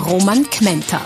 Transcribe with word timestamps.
Roman 0.00 0.48
Kmenter. 0.48 1.04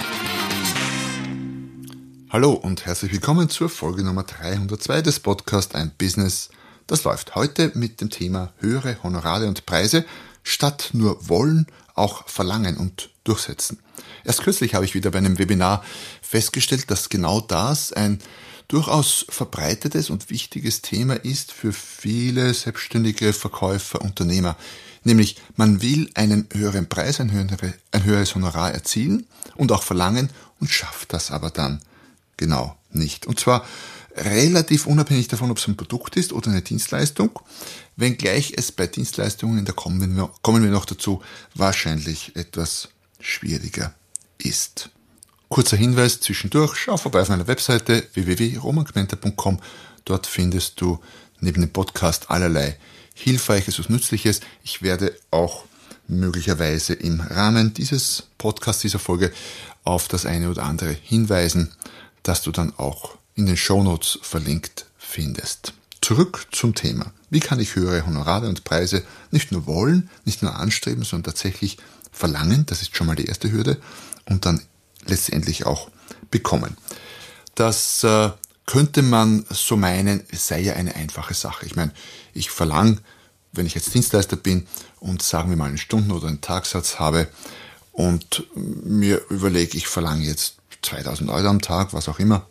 Hallo 2.30 2.52
und 2.52 2.86
herzlich 2.86 3.12
willkommen 3.12 3.48
zur 3.48 3.68
Folge 3.68 4.04
Nummer 4.04 4.22
302 4.22 5.02
des 5.02 5.20
Podcasts 5.20 5.74
Ein 5.74 5.92
Business, 5.98 6.50
das 6.86 7.04
läuft. 7.04 7.34
Heute 7.34 7.72
mit 7.74 8.00
dem 8.00 8.10
Thema 8.10 8.52
höhere 8.58 8.96
Honorare 9.02 9.48
und 9.48 9.66
Preise 9.66 10.04
statt 10.42 10.90
nur 10.92 11.28
wollen, 11.28 11.66
auch 11.94 12.28
verlangen 12.28 12.76
und 12.76 13.10
durchsetzen. 13.24 13.80
Erst 14.24 14.42
kürzlich 14.42 14.74
habe 14.74 14.84
ich 14.84 14.94
wieder 14.94 15.10
bei 15.10 15.18
einem 15.18 15.38
Webinar 15.38 15.84
festgestellt, 16.22 16.90
dass 16.90 17.08
genau 17.08 17.40
das 17.40 17.92
ein 17.92 18.20
durchaus 18.68 19.26
verbreitetes 19.28 20.08
und 20.08 20.30
wichtiges 20.30 20.82
Thema 20.82 21.14
ist 21.14 21.52
für 21.52 21.72
viele 21.72 22.54
selbstständige 22.54 23.32
Verkäufer, 23.32 24.00
Unternehmer. 24.00 24.56
Nämlich, 25.04 25.36
man 25.56 25.82
will 25.82 26.10
einen 26.14 26.48
höheren 26.52 26.88
Preis, 26.88 27.20
ein, 27.20 27.30
höhere, 27.30 27.74
ein 27.92 28.04
höheres 28.04 28.34
Honorar 28.34 28.72
erzielen 28.72 29.26
und 29.54 29.70
auch 29.70 29.82
verlangen 29.82 30.30
und 30.60 30.70
schafft 30.70 31.12
das 31.12 31.30
aber 31.30 31.50
dann 31.50 31.80
genau 32.36 32.76
nicht. 32.90 33.26
Und 33.26 33.38
zwar 33.38 33.64
relativ 34.16 34.86
unabhängig 34.86 35.28
davon, 35.28 35.50
ob 35.50 35.58
es 35.58 35.68
ein 35.68 35.76
Produkt 35.76 36.16
ist 36.16 36.32
oder 36.32 36.50
eine 36.50 36.62
Dienstleistung, 36.62 37.40
wenngleich 37.96 38.54
es 38.56 38.72
bei 38.72 38.86
Dienstleistungen, 38.86 39.64
da 39.64 39.72
kommen 39.72 40.16
wir, 40.16 40.30
kommen 40.42 40.62
wir 40.62 40.70
noch 40.70 40.84
dazu, 40.84 41.22
wahrscheinlich 41.54 42.34
etwas 42.36 42.88
schwieriger 43.20 43.94
ist. 44.38 44.90
Kurzer 45.48 45.76
Hinweis 45.76 46.20
zwischendurch, 46.20 46.76
schau 46.76 46.96
vorbei 46.96 47.20
auf 47.20 47.28
meiner 47.28 47.46
Webseite 47.46 48.06
www.romangmenta.com. 48.14 49.60
Dort 50.04 50.26
findest 50.26 50.80
du 50.80 50.98
neben 51.40 51.60
dem 51.60 51.70
Podcast 51.70 52.30
allerlei 52.30 52.78
Hilfreiches 53.14 53.78
und 53.78 53.90
Nützliches. 53.90 54.40
Ich 54.62 54.82
werde 54.82 55.16
auch 55.30 55.64
möglicherweise 56.06 56.92
im 56.92 57.20
Rahmen 57.20 57.72
dieses 57.72 58.24
Podcasts, 58.36 58.82
dieser 58.82 58.98
Folge 58.98 59.32
auf 59.84 60.08
das 60.08 60.26
eine 60.26 60.50
oder 60.50 60.64
andere 60.64 60.92
hinweisen, 60.92 61.72
das 62.22 62.42
du 62.42 62.52
dann 62.52 62.72
auch 62.76 63.16
in 63.34 63.46
den 63.46 63.56
Shownotes 63.56 64.18
verlinkt 64.22 64.86
findest. 64.98 65.72
Zurück 66.00 66.46
zum 66.52 66.74
Thema. 66.74 67.12
Wie 67.30 67.40
kann 67.40 67.60
ich 67.60 67.76
höhere 67.76 68.06
Honorare 68.06 68.48
und 68.48 68.64
Preise 68.64 69.02
nicht 69.30 69.52
nur 69.52 69.66
wollen, 69.66 70.10
nicht 70.24 70.42
nur 70.42 70.54
anstreben, 70.56 71.02
sondern 71.02 71.32
tatsächlich 71.32 71.78
verlangen? 72.12 72.66
Das 72.66 72.82
ist 72.82 72.96
schon 72.96 73.06
mal 73.06 73.16
die 73.16 73.26
erste 73.26 73.50
Hürde. 73.50 73.80
Und 74.26 74.44
dann 74.44 74.62
letztendlich 75.06 75.66
auch 75.66 75.90
bekommen. 76.30 76.76
Das 77.54 78.04
äh, 78.04 78.30
könnte 78.66 79.02
man 79.02 79.44
so 79.50 79.76
meinen, 79.76 80.22
es 80.30 80.48
sei 80.48 80.60
ja 80.60 80.74
eine 80.74 80.94
einfache 80.94 81.34
Sache. 81.34 81.66
Ich 81.66 81.76
meine, 81.76 81.92
ich 82.32 82.50
verlange, 82.50 82.98
wenn 83.52 83.66
ich 83.66 83.74
jetzt 83.74 83.92
Dienstleister 83.94 84.36
bin 84.36 84.66
und 85.00 85.22
sagen 85.22 85.50
wir 85.50 85.56
mal 85.56 85.68
einen 85.68 85.78
Stunden- 85.78 86.12
oder 86.12 86.28
einen 86.28 86.40
Tagsatz 86.40 86.98
habe 86.98 87.28
und 87.92 88.46
mir 88.54 89.20
überlege, 89.28 89.76
ich 89.76 89.86
verlange 89.86 90.24
jetzt 90.24 90.56
2000 90.82 91.30
Euro 91.30 91.48
am 91.48 91.60
Tag, 91.60 91.92
was 91.92 92.08
auch 92.08 92.18
immer, 92.18 92.46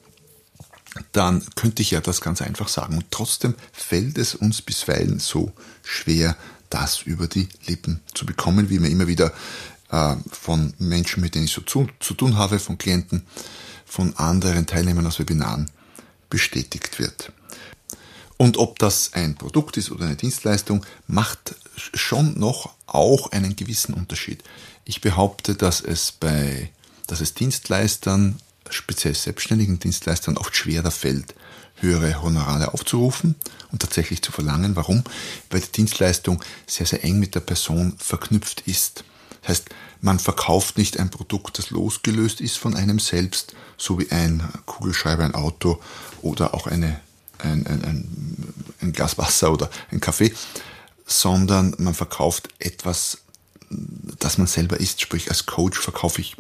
dann 1.12 1.44
könnte 1.56 1.82
ich 1.82 1.92
ja 1.92 2.02
das 2.02 2.22
ganz 2.22 2.42
einfach 2.42 2.68
sagen. 2.68 2.98
Und 2.98 3.06
trotzdem 3.12 3.56
fällt 3.72 4.18
es 4.18 4.36
uns 4.36 4.62
bisweilen 4.62 5.20
so 5.20 5.52
schwer, 5.84 6.38
das 6.70 7.02
über 7.02 7.28
die 7.28 7.50
Lippen 7.66 8.02
zu 8.14 8.26
bekommen, 8.26 8.70
wie 8.70 8.80
mir 8.80 8.90
immer 8.90 9.08
wieder 9.08 9.34
äh, 9.92 10.16
von 10.32 10.74
Menschen, 10.78 11.22
mit 11.22 11.36
denen 11.36 11.46
ich 11.46 11.54
so 11.54 11.62
zu, 11.62 11.88
zu 12.00 12.14
tun 12.14 12.38
habe, 12.38 12.60
von 12.60 12.78
Klienten, 12.78 13.26
von 13.86 14.16
anderen 14.18 14.66
Teilnehmern 14.66 15.06
aus 15.06 15.20
Webinaren 15.20 15.70
bestätigt 16.34 16.98
wird. 16.98 17.32
Und 18.38 18.58
ob 18.58 18.80
das 18.80 19.14
ein 19.14 19.36
Produkt 19.36 19.78
ist 19.78 19.92
oder 19.92 20.06
eine 20.06 20.16
Dienstleistung, 20.16 20.84
macht 21.06 21.54
schon 21.76 22.40
noch 22.40 22.74
auch 22.88 23.32
einen 23.32 23.56
gewissen 23.56 23.94
Unterschied. 23.94 24.44
Ich 24.84 25.00
behaupte, 25.00 25.54
dass 25.54 25.80
es 25.80 26.12
bei, 26.12 26.72
dass 27.06 27.22
es 27.22 27.36
Dienstleistern, 27.36 28.40
speziell 28.68 29.14
selbstständigen 29.14 29.78
Dienstleistern, 29.78 30.38
oft 30.38 30.56
schwerer 30.56 30.90
fällt, 30.90 31.36
höhere 31.76 32.24
Honorare 32.24 32.74
aufzurufen 32.74 33.36
und 33.72 33.84
tatsächlich 33.84 34.24
zu 34.24 34.32
verlangen. 34.32 34.76
Warum? 34.76 35.04
Weil 35.52 35.62
die 35.62 35.72
Dienstleistung 35.72 36.44
sehr, 36.66 36.88
sehr 36.88 37.04
eng 37.04 37.20
mit 37.20 37.36
der 37.36 37.42
Person 37.42 37.94
verknüpft 38.00 38.62
ist. 38.66 39.04
Das 39.42 39.50
heißt, 39.50 39.70
man 40.04 40.20
verkauft 40.20 40.78
nicht 40.78 41.00
ein 41.00 41.10
Produkt, 41.10 41.58
das 41.58 41.70
losgelöst 41.70 42.42
ist 42.42 42.58
von 42.58 42.76
einem 42.76 43.00
selbst, 43.00 43.56
so 43.78 43.98
wie 44.00 44.12
ein 44.12 44.44
Kugelschreiber, 44.66 45.24
ein 45.24 45.34
Auto 45.34 45.82
oder 46.22 46.54
auch 46.54 46.68
eine, 46.68 47.00
ein, 47.40 47.66
ein, 47.66 47.86
ein, 47.86 48.54
ein 48.82 48.92
Glas 48.92 49.18
Wasser 49.18 49.54
oder 49.54 49.70
ein 49.92 50.02
Kaffee, 50.02 50.34
sondern 51.06 51.74
man 51.78 51.94
verkauft 51.94 52.50
etwas, 52.60 53.20
das 53.70 54.38
man 54.38 54.48
selber 54.48 54.78
ist. 54.78 55.00
Sprich, 55.00 55.30
als 55.30 55.46
Coach 55.46 55.80
verkaufe 55.80 56.20
ich 56.20 56.36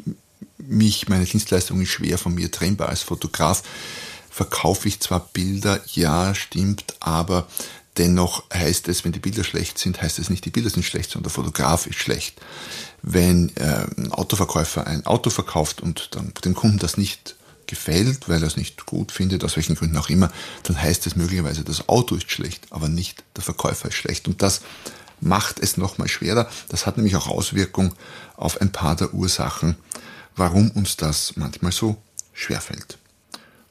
mich, 0.57 1.07
meine 1.07 1.23
Dienstleistungen 1.23 1.85
schwer 1.85 2.17
von 2.17 2.35
mir 2.35 2.51
trennbar. 2.51 2.89
Als 2.89 3.03
Fotograf 3.03 3.63
verkaufe 4.29 4.89
ich 4.89 4.99
zwar 4.99 5.29
Bilder, 5.31 5.79
ja, 5.93 6.35
stimmt, 6.35 6.95
aber 6.99 7.47
dennoch 7.97 8.43
heißt 8.53 8.89
es, 8.89 9.05
wenn 9.05 9.13
die 9.13 9.19
Bilder 9.19 9.45
schlecht 9.45 9.77
sind, 9.77 10.01
heißt 10.01 10.19
es 10.19 10.29
nicht, 10.29 10.43
die 10.43 10.49
Bilder 10.49 10.69
sind 10.69 10.83
schlecht, 10.83 11.11
sondern 11.11 11.31
der 11.31 11.43
Fotograf 11.43 11.87
ist 11.87 11.99
schlecht 11.99 12.41
wenn 13.03 13.55
äh, 13.57 13.85
ein 13.97 14.11
Autoverkäufer 14.11 14.87
ein 14.87 15.05
Auto 15.05 15.29
verkauft 15.29 15.81
und 15.81 16.09
dann 16.15 16.33
dem 16.43 16.55
Kunden 16.55 16.79
das 16.79 16.97
nicht 16.97 17.35
gefällt, 17.67 18.29
weil 18.29 18.41
er 18.41 18.47
es 18.47 18.57
nicht 18.57 18.85
gut 18.85 19.11
findet, 19.11 19.43
aus 19.43 19.55
welchen 19.55 19.75
Gründen 19.75 19.97
auch 19.97 20.09
immer, 20.09 20.31
dann 20.63 20.81
heißt 20.81 21.05
es 21.05 21.15
möglicherweise, 21.15 21.63
das 21.63 21.87
Auto 21.89 22.15
ist 22.15 22.31
schlecht, 22.31 22.67
aber 22.71 22.87
nicht 22.87 23.23
der 23.35 23.43
Verkäufer 23.43 23.89
ist 23.89 23.95
schlecht. 23.95 24.27
Und 24.27 24.41
das 24.41 24.61
macht 25.19 25.59
es 25.59 25.77
nochmal 25.77 26.07
schwerer. 26.07 26.49
Das 26.69 26.85
hat 26.85 26.97
nämlich 26.97 27.15
auch 27.15 27.27
Auswirkungen 27.27 27.93
auf 28.35 28.59
ein 28.61 28.71
paar 28.71 28.95
der 28.95 29.13
Ursachen, 29.13 29.75
warum 30.35 30.71
uns 30.71 30.97
das 30.97 31.35
manchmal 31.35 31.71
so 31.71 31.97
schwerfällt. 32.33 32.97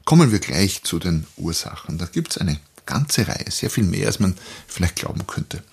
Kommen 0.05 0.31
wir 0.31 0.39
gleich 0.39 0.83
zu 0.83 0.99
den 0.99 1.25
Ursachen. 1.37 1.97
Da 1.97 2.05
gibt 2.05 2.31
es 2.31 2.37
eine 2.37 2.59
ganze 2.85 3.27
Reihe, 3.27 3.49
sehr 3.49 3.69
viel 3.69 3.83
mehr, 3.83 4.07
als 4.07 4.19
man 4.19 4.35
vielleicht 4.67 4.97
glauben 4.97 5.25
könnte. 5.25 5.63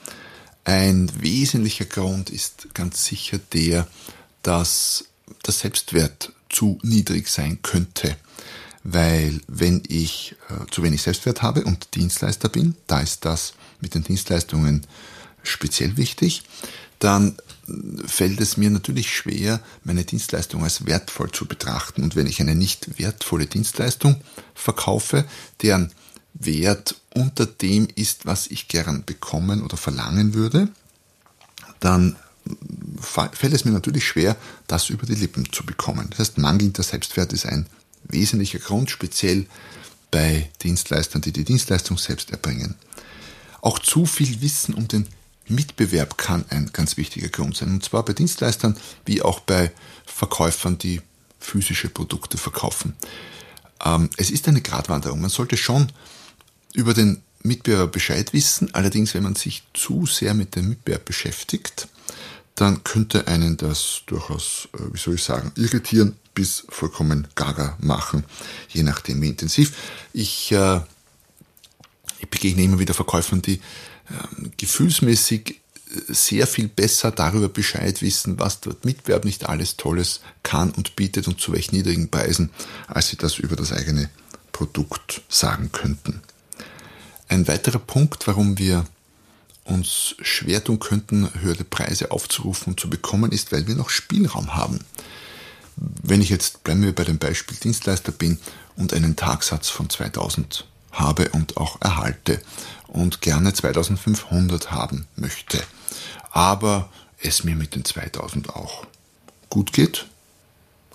Ein 0.70 1.10
wesentlicher 1.20 1.84
Grund 1.84 2.30
ist 2.30 2.72
ganz 2.74 3.04
sicher 3.04 3.40
der, 3.52 3.88
dass 4.44 5.06
der 5.44 5.52
Selbstwert 5.52 6.32
zu 6.48 6.78
niedrig 6.84 7.26
sein 7.26 7.58
könnte. 7.60 8.16
Weil 8.84 9.40
wenn 9.48 9.82
ich 9.88 10.36
äh, 10.48 10.70
zu 10.70 10.84
wenig 10.84 11.02
Selbstwert 11.02 11.42
habe 11.42 11.64
und 11.64 11.96
Dienstleister 11.96 12.48
bin, 12.48 12.76
da 12.86 13.00
ist 13.00 13.24
das 13.24 13.54
mit 13.80 13.96
den 13.96 14.04
Dienstleistungen 14.04 14.86
speziell 15.42 15.96
wichtig, 15.96 16.44
dann 17.00 17.36
fällt 18.06 18.40
es 18.40 18.56
mir 18.56 18.70
natürlich 18.70 19.12
schwer, 19.12 19.60
meine 19.82 20.04
Dienstleistung 20.04 20.62
als 20.62 20.86
wertvoll 20.86 21.32
zu 21.32 21.46
betrachten. 21.46 22.04
Und 22.04 22.14
wenn 22.14 22.28
ich 22.28 22.40
eine 22.40 22.54
nicht 22.54 22.96
wertvolle 22.96 23.46
Dienstleistung 23.46 24.20
verkaufe, 24.54 25.24
deren 25.62 25.92
Wert 26.34 26.96
unter 27.14 27.46
dem 27.46 27.88
ist, 27.94 28.26
was 28.26 28.46
ich 28.46 28.68
gern 28.68 29.04
bekommen 29.04 29.62
oder 29.62 29.76
verlangen 29.76 30.34
würde, 30.34 30.68
dann 31.80 32.16
fällt 33.00 33.52
es 33.52 33.64
mir 33.64 33.72
natürlich 33.72 34.06
schwer, 34.06 34.36
das 34.66 34.90
über 34.90 35.06
die 35.06 35.14
Lippen 35.14 35.52
zu 35.52 35.64
bekommen. 35.64 36.08
Das 36.10 36.20
heißt, 36.20 36.38
mangelnder 36.38 36.82
Selbstwert 36.82 37.32
ist 37.32 37.46
ein 37.46 37.66
wesentlicher 38.04 38.58
Grund, 38.58 38.90
speziell 38.90 39.46
bei 40.10 40.50
Dienstleistern, 40.62 41.22
die 41.22 41.32
die 41.32 41.44
Dienstleistung 41.44 41.98
selbst 41.98 42.30
erbringen. 42.30 42.74
Auch 43.60 43.78
zu 43.78 44.06
viel 44.06 44.40
Wissen 44.40 44.74
um 44.74 44.88
den 44.88 45.06
Mitbewerb 45.46 46.16
kann 46.16 46.44
ein 46.48 46.70
ganz 46.72 46.96
wichtiger 46.96 47.28
Grund 47.28 47.56
sein. 47.56 47.70
Und 47.70 47.84
zwar 47.84 48.04
bei 48.04 48.12
Dienstleistern 48.12 48.76
wie 49.04 49.22
auch 49.22 49.40
bei 49.40 49.70
Verkäufern, 50.06 50.78
die 50.78 51.02
physische 51.38 51.88
Produkte 51.88 52.38
verkaufen. 52.38 52.94
Ähm, 53.84 54.10
es 54.16 54.30
ist 54.30 54.48
eine 54.48 54.60
Gratwanderung. 54.60 55.20
Man 55.20 55.30
sollte 55.30 55.56
schon 55.56 55.90
über 56.74 56.94
den 56.94 57.22
Mitbewerber 57.42 57.88
Bescheid 57.88 58.32
wissen. 58.32 58.74
Allerdings, 58.74 59.14
wenn 59.14 59.22
man 59.22 59.34
sich 59.34 59.62
zu 59.74 60.06
sehr 60.06 60.34
mit 60.34 60.56
dem 60.56 60.68
Mitbewerb 60.68 61.04
beschäftigt, 61.04 61.88
dann 62.54 62.84
könnte 62.84 63.26
einen 63.26 63.56
das 63.56 64.02
durchaus, 64.06 64.68
äh, 64.74 64.92
wie 64.92 64.98
soll 64.98 65.14
ich 65.14 65.22
sagen, 65.22 65.52
irritieren 65.56 66.16
bis 66.34 66.64
vollkommen 66.68 67.26
gaga 67.34 67.76
machen, 67.80 68.24
je 68.68 68.82
nachdem 68.82 69.20
wie 69.22 69.28
intensiv. 69.28 69.72
Ich, 70.12 70.52
äh, 70.52 70.80
ich 72.18 72.28
begegne 72.28 72.62
immer 72.62 72.78
wieder 72.78 72.94
Verkäufern, 72.94 73.42
die 73.42 73.54
äh, 73.54 74.48
gefühlsmäßig 74.56 75.60
sehr 76.08 76.46
viel 76.46 76.68
besser 76.68 77.10
darüber 77.10 77.48
Bescheid 77.48 78.00
wissen, 78.02 78.38
was 78.38 78.60
dort 78.60 78.84
Mitwerb 78.84 79.24
nicht 79.24 79.48
alles 79.48 79.76
Tolles 79.76 80.20
kann 80.42 80.70
und 80.70 80.96
bietet 80.96 81.26
und 81.26 81.40
zu 81.40 81.52
welchen 81.52 81.74
niedrigen 81.76 82.10
Preisen, 82.10 82.50
als 82.86 83.08
sie 83.08 83.16
das 83.16 83.38
über 83.38 83.56
das 83.56 83.72
eigene 83.72 84.08
Produkt 84.52 85.22
sagen 85.28 85.72
könnten. 85.72 86.20
Ein 87.30 87.46
weiterer 87.46 87.78
Punkt, 87.78 88.26
warum 88.26 88.58
wir 88.58 88.84
uns 89.62 90.16
schwer 90.20 90.64
tun 90.64 90.80
könnten, 90.80 91.30
höhere 91.40 91.62
Preise 91.62 92.10
aufzurufen 92.10 92.72
und 92.72 92.80
zu 92.80 92.90
bekommen, 92.90 93.30
ist, 93.30 93.52
weil 93.52 93.68
wir 93.68 93.76
noch 93.76 93.88
Spielraum 93.88 94.56
haben. 94.56 94.80
Wenn 95.76 96.22
ich 96.22 96.28
jetzt, 96.28 96.64
bleiben 96.64 96.82
wir 96.82 96.92
bei 96.92 97.04
dem 97.04 97.18
Beispiel 97.18 97.56
Dienstleister 97.56 98.10
bin 98.10 98.40
und 98.74 98.92
einen 98.92 99.14
Tagsatz 99.14 99.68
von 99.68 99.88
2000 99.88 100.66
habe 100.90 101.28
und 101.28 101.56
auch 101.56 101.80
erhalte 101.80 102.42
und 102.88 103.20
gerne 103.20 103.54
2500 103.54 104.72
haben 104.72 105.06
möchte, 105.14 105.62
aber 106.32 106.90
es 107.22 107.44
mir 107.44 107.54
mit 107.54 107.76
den 107.76 107.84
2000 107.84 108.50
auch 108.56 108.88
gut 109.50 109.72
geht, 109.72 110.08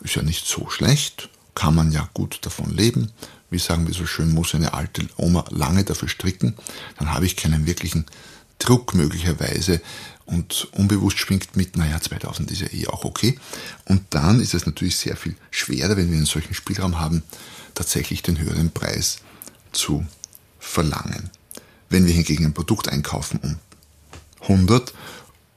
ist 0.01 0.15
ja 0.15 0.21
nicht 0.21 0.45
so 0.45 0.69
schlecht, 0.69 1.29
kann 1.55 1.75
man 1.75 1.93
ja 1.93 2.09
gut 2.13 2.39
davon 2.41 2.75
leben, 2.75 3.13
wie 3.55 3.59
sagen 3.59 3.87
wir 3.87 3.93
so 3.93 4.05
schön, 4.05 4.33
muss 4.33 4.53
eine 4.53 4.73
alte 4.73 5.07
Oma 5.15 5.45
lange 5.49 5.85
dafür 5.85 6.09
stricken, 6.09 6.55
dann 6.99 7.13
habe 7.13 7.25
ich 7.25 7.37
keinen 7.37 7.65
wirklichen 7.65 8.05
Druck 8.59 8.93
möglicherweise 8.93 9.81
und 10.25 10.67
unbewusst 10.73 11.19
schwingt 11.19 11.55
mit, 11.55 11.77
naja, 11.77 12.01
2000 12.01 12.51
ist 12.51 12.61
ja 12.61 12.67
eh 12.73 12.87
auch 12.87 13.05
okay. 13.05 13.39
Und 13.85 14.03
dann 14.09 14.41
ist 14.41 14.53
es 14.53 14.65
natürlich 14.65 14.97
sehr 14.97 15.15
viel 15.15 15.35
schwerer, 15.51 15.95
wenn 15.95 16.09
wir 16.09 16.17
einen 16.17 16.25
solchen 16.25 16.53
Spielraum 16.53 16.99
haben, 16.99 17.23
tatsächlich 17.75 18.23
den 18.23 18.37
höheren 18.39 18.71
Preis 18.71 19.19
zu 19.71 20.05
verlangen. 20.59 21.29
Wenn 21.89 22.05
wir 22.05 22.13
hingegen 22.13 22.43
ein 22.45 22.53
Produkt 22.53 22.89
einkaufen 22.89 23.39
um 23.41 23.59
100, 24.41 24.93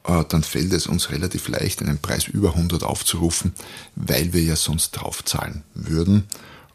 äh, 0.04 0.24
dann 0.28 0.44
fällt 0.44 0.72
es 0.72 0.86
uns 0.86 1.10
relativ 1.10 1.48
leicht, 1.48 1.82
einen 1.82 1.98
Preis 1.98 2.28
über 2.28 2.50
100 2.50 2.84
aufzurufen, 2.84 3.54
weil 3.96 4.32
wir 4.32 4.42
ja 4.42 4.54
sonst 4.54 4.92
draufzahlen 4.92 5.64
würden. 5.74 6.28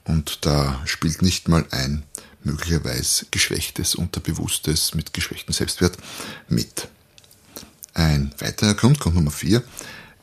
Und 0.05 0.45
da 0.45 0.81
spielt 0.85 1.21
nicht 1.21 1.47
mal 1.47 1.65
ein 1.71 2.03
möglicherweise 2.43 3.25
geschwächtes 3.31 3.95
Unterbewusstes 3.95 4.95
mit 4.95 5.13
geschwächtem 5.13 5.53
Selbstwert 5.53 5.97
mit. 6.49 6.89
Ein 7.93 8.33
weiterer 8.39 8.73
Grund, 8.73 8.99
Grund 8.99 9.15
Nummer 9.15 9.31
vier, 9.31 9.63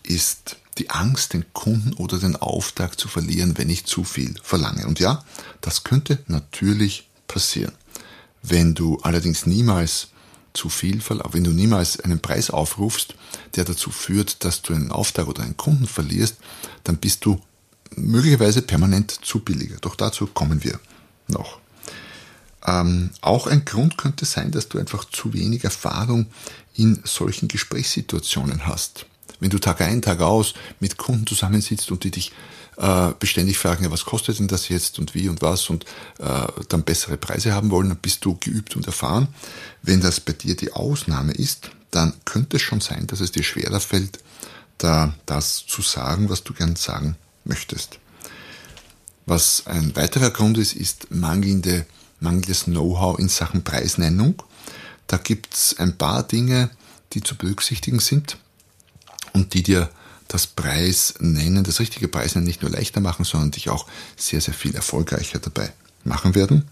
ist 0.02 0.56
die 0.78 0.90
Angst, 0.90 1.32
den 1.32 1.44
Kunden 1.52 1.92
oder 1.94 2.18
den 2.18 2.36
Auftrag 2.36 2.98
zu 2.98 3.08
verlieren, 3.08 3.56
wenn 3.58 3.70
ich 3.70 3.86
zu 3.86 4.04
viel 4.04 4.34
verlange. 4.42 4.86
Und 4.86 5.00
ja, 5.00 5.24
das 5.60 5.84
könnte 5.84 6.18
natürlich 6.26 7.08
passieren. 7.28 7.72
Wenn 8.42 8.74
du 8.74 8.98
allerdings 9.02 9.46
niemals 9.46 10.08
zu 10.52 10.68
viel, 10.68 11.00
wenn 11.08 11.44
du 11.44 11.50
niemals 11.50 12.00
einen 12.00 12.20
Preis 12.20 12.50
aufrufst, 12.50 13.14
der 13.54 13.64
dazu 13.64 13.90
führt, 13.90 14.44
dass 14.44 14.62
du 14.62 14.74
einen 14.74 14.90
Auftrag 14.90 15.28
oder 15.28 15.42
einen 15.42 15.56
Kunden 15.56 15.86
verlierst, 15.86 16.36
dann 16.84 16.96
bist 16.96 17.24
du 17.24 17.40
möglicherweise 17.96 18.62
permanent 18.62 19.10
zu 19.24 19.40
billiger. 19.40 19.76
Doch 19.80 19.96
dazu 19.96 20.26
kommen 20.26 20.64
wir 20.64 20.78
noch. 21.28 21.58
Ähm, 22.66 23.10
auch 23.20 23.46
ein 23.46 23.64
Grund 23.64 23.96
könnte 23.96 24.24
sein, 24.24 24.50
dass 24.50 24.68
du 24.68 24.78
einfach 24.78 25.04
zu 25.06 25.32
wenig 25.32 25.64
Erfahrung 25.64 26.26
in 26.74 27.00
solchen 27.04 27.48
Gesprächssituationen 27.48 28.66
hast. 28.66 29.06
Wenn 29.38 29.50
du 29.50 29.58
Tag 29.58 29.80
ein, 29.80 30.02
Tag 30.02 30.20
aus 30.20 30.54
mit 30.78 30.98
Kunden 30.98 31.26
zusammensitzt 31.26 31.90
und 31.90 32.04
die 32.04 32.10
dich 32.10 32.32
äh, 32.76 33.12
beständig 33.18 33.58
fragen, 33.58 33.84
ja, 33.84 33.90
was 33.90 34.04
kostet 34.04 34.38
denn 34.38 34.48
das 34.48 34.68
jetzt 34.68 34.98
und 34.98 35.14
wie 35.14 35.28
und 35.28 35.40
was 35.40 35.70
und 35.70 35.84
äh, 36.18 36.46
dann 36.68 36.82
bessere 36.82 37.16
Preise 37.16 37.54
haben 37.54 37.70
wollen, 37.70 37.88
dann 37.88 37.98
bist 37.98 38.24
du 38.24 38.36
geübt 38.38 38.76
und 38.76 38.86
erfahren. 38.86 39.28
Wenn 39.82 40.02
das 40.02 40.20
bei 40.20 40.34
dir 40.34 40.56
die 40.56 40.72
Ausnahme 40.72 41.32
ist, 41.32 41.70
dann 41.90 42.12
könnte 42.26 42.58
es 42.58 42.62
schon 42.62 42.80
sein, 42.80 43.06
dass 43.06 43.20
es 43.20 43.32
dir 43.32 43.42
schwerer 43.42 43.80
fällt, 43.80 44.20
da 44.76 45.14
das 45.24 45.64
zu 45.66 45.80
sagen, 45.80 46.28
was 46.28 46.44
du 46.44 46.52
gern 46.52 46.76
sagen 46.76 47.16
möchtest. 47.44 47.98
Was 49.26 49.66
ein 49.66 49.94
weiterer 49.96 50.30
Grund 50.30 50.58
ist, 50.58 50.74
ist 50.74 51.10
mangelnde, 51.10 51.86
mangelndes 52.20 52.64
Know-how 52.64 53.18
in 53.18 53.28
Sachen 53.28 53.62
Preisnennung. 53.62 54.42
Da 55.06 55.18
gibt 55.18 55.54
es 55.54 55.78
ein 55.78 55.96
paar 55.96 56.22
Dinge, 56.22 56.70
die 57.12 57.22
zu 57.22 57.36
berücksichtigen 57.36 58.00
sind 58.00 58.38
und 59.32 59.54
die 59.54 59.62
dir 59.62 59.90
das 60.28 60.46
Preisnennen, 60.46 61.64
das 61.64 61.80
richtige 61.80 62.06
Preisnennen 62.08 62.46
nicht 62.46 62.62
nur 62.62 62.70
leichter 62.70 63.00
machen, 63.00 63.24
sondern 63.24 63.50
dich 63.50 63.68
auch 63.68 63.86
sehr, 64.16 64.40
sehr 64.40 64.54
viel 64.54 64.74
erfolgreicher 64.74 65.40
dabei 65.40 65.72
machen 66.04 66.34
werden. 66.34 66.68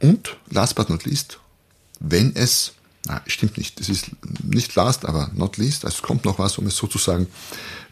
Und 0.00 0.36
last 0.50 0.76
but 0.76 0.88
not 0.88 1.04
least, 1.04 1.38
wenn 1.98 2.36
es, 2.36 2.72
na, 3.06 3.22
stimmt 3.26 3.56
nicht, 3.56 3.80
es 3.80 3.88
ist 3.88 4.10
nicht 4.42 4.74
last, 4.74 5.04
aber 5.04 5.30
not 5.34 5.56
least, 5.56 5.84
also 5.84 5.96
es 5.96 6.02
kommt 6.02 6.24
noch 6.24 6.38
was, 6.38 6.58
um 6.58 6.66
es 6.66 6.76
so 6.76 6.86
zu 6.86 6.98
sagen, 6.98 7.26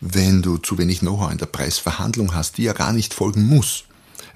wenn 0.00 0.43
du 0.43 0.58
zu 0.58 0.76
wenig 0.76 1.00
Know-how 1.00 1.31
in 1.31 1.38
der 1.38 1.46
Preisverhandlung 1.46 2.34
hast, 2.34 2.58
die 2.58 2.64
ja 2.64 2.72
gar 2.72 2.93
nicht 2.93 3.14
folgen 3.14 3.46
muss. 3.46 3.84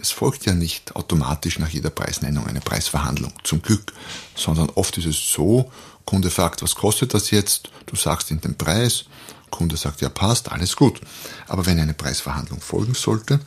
Es 0.01 0.13
folgt 0.13 0.47
ja 0.47 0.55
nicht 0.55 0.95
automatisch 0.95 1.59
nach 1.59 1.69
jeder 1.69 1.91
Preisnennung 1.91 2.47
eine 2.47 2.61
Preisverhandlung, 2.61 3.33
zum 3.43 3.61
Glück, 3.61 3.93
sondern 4.37 4.71
oft 4.71 4.97
ist 4.99 5.07
es 5.07 5.33
so, 5.33 5.71
Kunde 6.05 6.31
fragt, 6.31 6.63
was 6.63 6.75
kostet 6.75 7.13
das 7.13 7.31
jetzt? 7.31 7.71
Du 7.87 7.97
sagst 7.97 8.31
ihm 8.31 8.41
den 8.41 8.57
Preis, 8.57 9.05
Kunde 9.51 9.77
sagt, 9.77 10.01
ja 10.01 10.09
passt, 10.09 10.51
alles 10.51 10.77
gut. 10.77 11.01
Aber 11.49 11.67
wenn 11.67 11.81
eine 11.81 11.95
Preisverhandlung 11.95 12.61
folgen 12.61 12.95
sollte 12.95 13.41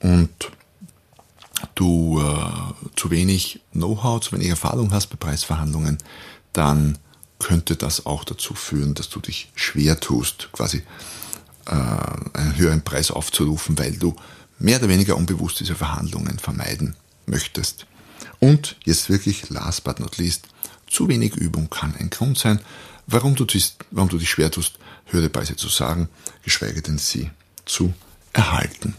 und 0.00 0.30
du 1.74 2.20
äh, 2.20 2.94
zu 2.96 3.10
wenig 3.10 3.60
Know-how, 3.72 4.20
zu 4.20 4.32
wenig 4.32 4.48
Erfahrung 4.48 4.92
hast 4.92 5.08
bei 5.08 5.16
Preisverhandlungen, 5.16 5.98
dann 6.58 6.98
könnte 7.38 7.76
das 7.76 8.04
auch 8.04 8.24
dazu 8.24 8.52
führen, 8.54 8.94
dass 8.94 9.08
du 9.08 9.20
dich 9.20 9.50
schwer 9.54 10.00
tust, 10.00 10.48
quasi 10.52 10.82
äh, 11.66 11.70
einen 11.70 12.56
höheren 12.56 12.82
Preis 12.82 13.12
aufzurufen, 13.12 13.78
weil 13.78 13.92
du 13.96 14.16
mehr 14.58 14.78
oder 14.78 14.88
weniger 14.88 15.16
unbewusst 15.16 15.60
diese 15.60 15.76
Verhandlungen 15.76 16.40
vermeiden 16.40 16.96
möchtest. 17.26 17.86
Und 18.40 18.74
jetzt 18.84 19.08
wirklich, 19.08 19.50
last 19.50 19.84
but 19.84 20.00
not 20.00 20.18
least, 20.18 20.48
zu 20.88 21.06
wenig 21.06 21.36
Übung 21.36 21.70
kann 21.70 21.94
ein 21.94 22.10
Grund 22.10 22.36
sein, 22.38 22.60
warum 23.06 23.36
du, 23.36 23.44
dich, 23.44 23.76
warum 23.92 24.08
du 24.08 24.18
dich 24.18 24.30
schwer 24.30 24.50
tust, 24.50 24.80
höhere 25.06 25.28
Preise 25.28 25.54
zu 25.54 25.68
sagen, 25.68 26.08
geschweige 26.42 26.82
denn 26.82 26.98
sie 26.98 27.30
zu 27.66 27.94
erhalten. 28.32 28.96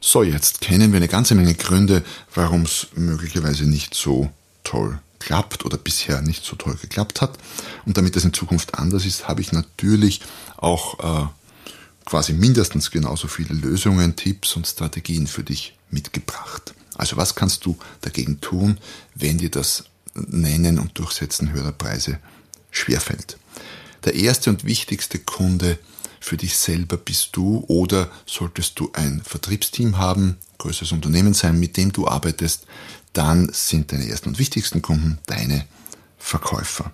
So, 0.00 0.22
jetzt 0.22 0.60
kennen 0.60 0.92
wir 0.92 0.98
eine 0.98 1.08
ganze 1.08 1.34
Menge 1.34 1.54
Gründe, 1.54 2.04
warum 2.32 2.62
es 2.62 2.88
möglicherweise 2.94 3.64
nicht 3.64 3.94
so 3.94 4.30
toll 4.62 5.00
klappt 5.24 5.64
oder 5.64 5.78
bisher 5.78 6.20
nicht 6.20 6.44
so 6.44 6.54
toll 6.56 6.76
geklappt 6.80 7.22
hat. 7.22 7.38
Und 7.86 7.96
damit 7.96 8.14
das 8.14 8.24
in 8.24 8.34
Zukunft 8.34 8.74
anders 8.74 9.06
ist, 9.06 9.26
habe 9.26 9.40
ich 9.40 9.52
natürlich 9.52 10.20
auch 10.58 10.98
äh, 11.24 11.26
quasi 12.04 12.34
mindestens 12.34 12.90
genauso 12.90 13.26
viele 13.26 13.54
Lösungen, 13.54 14.16
Tipps 14.16 14.54
und 14.56 14.66
Strategien 14.66 15.26
für 15.26 15.42
dich 15.42 15.76
mitgebracht. 15.90 16.74
Also 16.94 17.16
was 17.16 17.34
kannst 17.34 17.64
du 17.64 17.76
dagegen 18.02 18.40
tun, 18.40 18.78
wenn 19.14 19.38
dir 19.38 19.50
das 19.50 19.84
Nennen 20.14 20.78
und 20.78 20.98
Durchsetzen 20.98 21.52
höherer 21.52 21.72
Preise 21.72 22.18
schwerfällt? 22.70 23.38
Der 24.04 24.14
erste 24.14 24.50
und 24.50 24.64
wichtigste 24.64 25.18
Kunde 25.18 25.78
für 26.20 26.36
dich 26.36 26.56
selber 26.56 26.98
bist 26.98 27.30
du 27.32 27.64
oder 27.68 28.10
solltest 28.26 28.78
du 28.78 28.90
ein 28.92 29.22
Vertriebsteam 29.24 29.96
haben, 29.96 30.36
größeres 30.58 30.92
Unternehmen 30.92 31.32
sein, 31.32 31.58
mit 31.58 31.76
dem 31.78 31.92
du 31.92 32.06
arbeitest, 32.06 32.66
dann 33.14 33.50
sind 33.52 33.92
deine 33.92 34.08
ersten 34.08 34.30
und 34.30 34.38
wichtigsten 34.38 34.82
Kunden 34.82 35.18
deine 35.26 35.66
Verkäufer. 36.18 36.92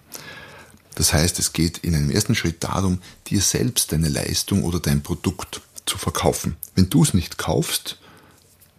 Das 0.94 1.12
heißt, 1.12 1.38
es 1.38 1.52
geht 1.52 1.78
in 1.78 1.94
einem 1.94 2.10
ersten 2.10 2.34
Schritt 2.34 2.62
darum, 2.62 3.00
dir 3.28 3.40
selbst 3.40 3.92
deine 3.92 4.08
Leistung 4.08 4.64
oder 4.64 4.80
dein 4.80 5.02
Produkt 5.02 5.62
zu 5.86 5.98
verkaufen. 5.98 6.56
Wenn 6.74 6.90
du 6.90 7.02
es 7.02 7.14
nicht 7.14 7.38
kaufst, 7.38 7.98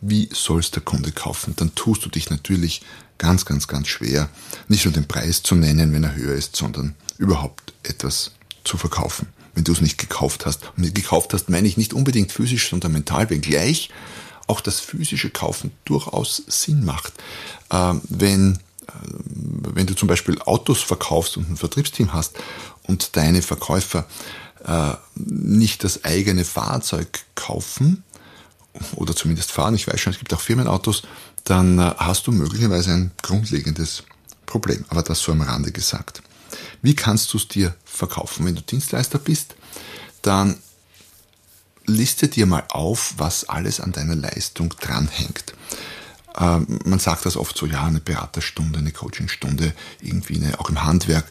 wie 0.02 0.30
soll 0.34 0.60
es 0.60 0.72
der 0.72 0.82
Kunde 0.82 1.12
kaufen? 1.12 1.54
Dann 1.56 1.76
tust 1.76 2.04
du 2.06 2.10
dich 2.10 2.30
natürlich 2.30 2.82
ganz, 3.18 3.46
ganz, 3.46 3.68
ganz 3.68 3.88
schwer, 3.88 4.30
nicht 4.68 4.86
nur 4.86 4.94
den 4.94 5.08
Preis 5.08 5.44
zu 5.44 5.56
nennen, 5.56 5.94
wenn 5.94 6.04
er 6.04 6.16
höher 6.16 6.36
ist, 6.36 6.56
sondern 6.56 6.96
überhaupt 7.18 7.74
etwas 7.84 8.32
zu 8.64 8.78
verkaufen, 8.78 9.28
wenn 9.54 9.64
du 9.64 9.72
es 9.72 9.82
nicht 9.82 9.98
gekauft 9.98 10.46
hast. 10.46 10.62
Und 10.76 10.94
gekauft 10.94 11.34
hast 11.34 11.50
meine 11.50 11.68
ich 11.68 11.78
nicht 11.78 11.94
unbedingt 11.94 12.32
physisch, 12.32 12.70
sondern 12.70 12.92
mental, 12.92 13.30
wenngleich 13.30 13.90
auch 14.48 14.62
das 14.62 14.80
physische 14.80 15.30
Kaufen 15.30 15.72
durchaus 15.86 16.44
Sinn 16.48 16.84
macht. 16.84 17.14
Ähm, 17.72 18.02
wenn 18.10 18.60
wenn 19.74 19.88
du 19.88 19.96
zum 19.96 20.08
Beispiel 20.08 20.42
Autos 20.42 20.82
verkaufst 20.82 21.38
und 21.38 21.50
ein 21.50 21.58
Vertriebsteam 21.58 22.14
hast 22.14 22.36
und 22.84 23.16
deine 23.16 23.42
Verkäufer 23.42 24.06
äh, 24.66 24.94
nicht 25.16 25.84
das 25.84 26.04
eigene 26.04 26.46
Fahrzeug 26.46 27.22
kaufen 27.36 28.04
oder 28.96 29.16
zumindest 29.16 29.52
fahren, 29.52 29.76
ich 29.76 29.88
weiß 29.88 30.00
schon, 30.00 30.14
es 30.14 30.20
gibt 30.20 30.34
auch 30.34 30.42
Firmenautos, 30.42 31.04
dann 31.44 31.80
äh, 31.80 31.94
hast 31.98 32.28
du 32.28 32.32
möglicherweise 32.32 32.92
ein 32.92 33.12
grundlegendes 33.22 34.04
Problem. 34.46 34.86
Aber 34.90 35.02
das 35.04 35.20
so 35.20 35.32
am 35.32 35.42
Rande 35.42 35.72
gesagt. 35.72 36.22
Wie 36.82 36.96
kannst 36.96 37.34
du 37.34 37.38
es 37.38 37.48
dir 37.48 37.76
verkaufen? 37.86 38.46
Wenn 38.46 38.56
du 38.56 38.62
Dienstleister 38.62 39.20
bist, 39.20 39.56
dann 40.22 40.58
liste 41.94 42.28
dir 42.28 42.46
mal 42.46 42.64
auf, 42.70 43.16
was 43.18 43.48
alles 43.50 43.80
an 43.80 43.92
deiner 43.92 44.16
Leistung 44.16 44.74
dranhängt. 44.80 45.54
Ähm, 46.38 46.80
man 46.86 47.00
sagt 47.00 47.26
das 47.26 47.38
oft 47.38 47.58
so, 47.58 47.66
ja, 47.66 47.84
eine 47.84 48.00
Beraterstunde, 48.00 48.80
eine 48.80 48.92
Coachingstunde, 48.92 49.74
irgendwie 50.02 50.36
eine, 50.36 50.60
auch 50.60 50.70
im 50.70 50.84
Handwerk 50.84 51.26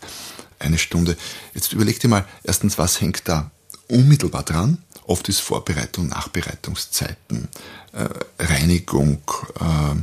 eine 0.59 0.79
Stunde. 0.79 1.17
Jetzt 1.55 1.73
überleg 1.73 2.01
dir 2.01 2.09
mal, 2.09 2.25
erstens, 2.45 2.79
was 2.79 3.01
hängt 3.01 3.29
da 3.29 3.51
unmittelbar 3.89 4.43
dran? 4.43 4.79
Oft 5.07 5.29
ist 5.29 5.41
Vorbereitung, 5.41 6.09
Nachbereitungszeiten, 6.09 7.49
äh, 7.93 8.09
Reinigung, 8.43 9.23
äh, 9.59 9.97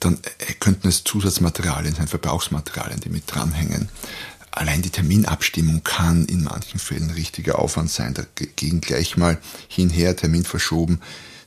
dann 0.00 0.18
könnten 0.60 0.88
es 0.88 1.04
Zusatzmaterialien 1.04 1.94
sein, 1.94 2.08
Verbrauchsmaterialien, 2.08 3.00
die 3.00 3.08
mit 3.08 3.24
dranhängen. 3.26 3.88
Allein 4.56 4.80
die 4.80 4.88
Terminabstimmung 4.88 5.84
kann 5.84 6.24
in 6.24 6.42
manchen 6.42 6.80
Fällen 6.80 7.10
richtiger 7.10 7.58
Aufwand 7.58 7.90
sein. 7.90 8.14
Dagegen 8.14 8.80
gleich 8.80 9.18
mal 9.18 9.38
hinher, 9.68 10.16
Termin 10.16 10.44
verschoben, 10.44 11.02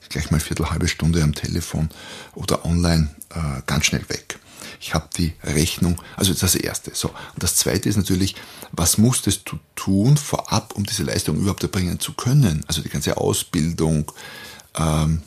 gleich 0.10 0.30
mal 0.30 0.40
Viertel, 0.40 0.70
halbe 0.70 0.88
Stunde 0.88 1.24
am 1.24 1.34
Telefon 1.34 1.90
oder 2.36 2.66
online 2.66 3.10
äh, 3.32 3.64
ganz 3.66 3.88
schnell 3.88 4.08
weg. 4.10 4.38
Ich 4.80 4.94
habe 4.94 5.10
die 5.18 5.34
Rechnung, 5.44 6.00
also 6.18 6.36
das 6.36 6.54
erste. 6.54 6.92
So. 6.94 7.08
Und 7.10 7.42
das 7.42 7.56
zweite 7.56 7.90
ist 7.90 7.96
natürlich, 7.96 8.36
was 8.74 9.00
musstest 9.00 9.42
du 9.50 9.58
tun 9.74 10.16
vorab, 10.16 10.76
um 10.76 10.86
diese 10.86 11.02
Leistung 11.02 11.36
überhaupt 11.38 11.64
erbringen 11.64 12.00
zu 12.00 12.14
können? 12.14 12.64
Also 12.68 12.84
die 12.84 12.90
ganze 12.90 13.18
Ausbildung, 13.18 14.12
ähm, 14.78 15.24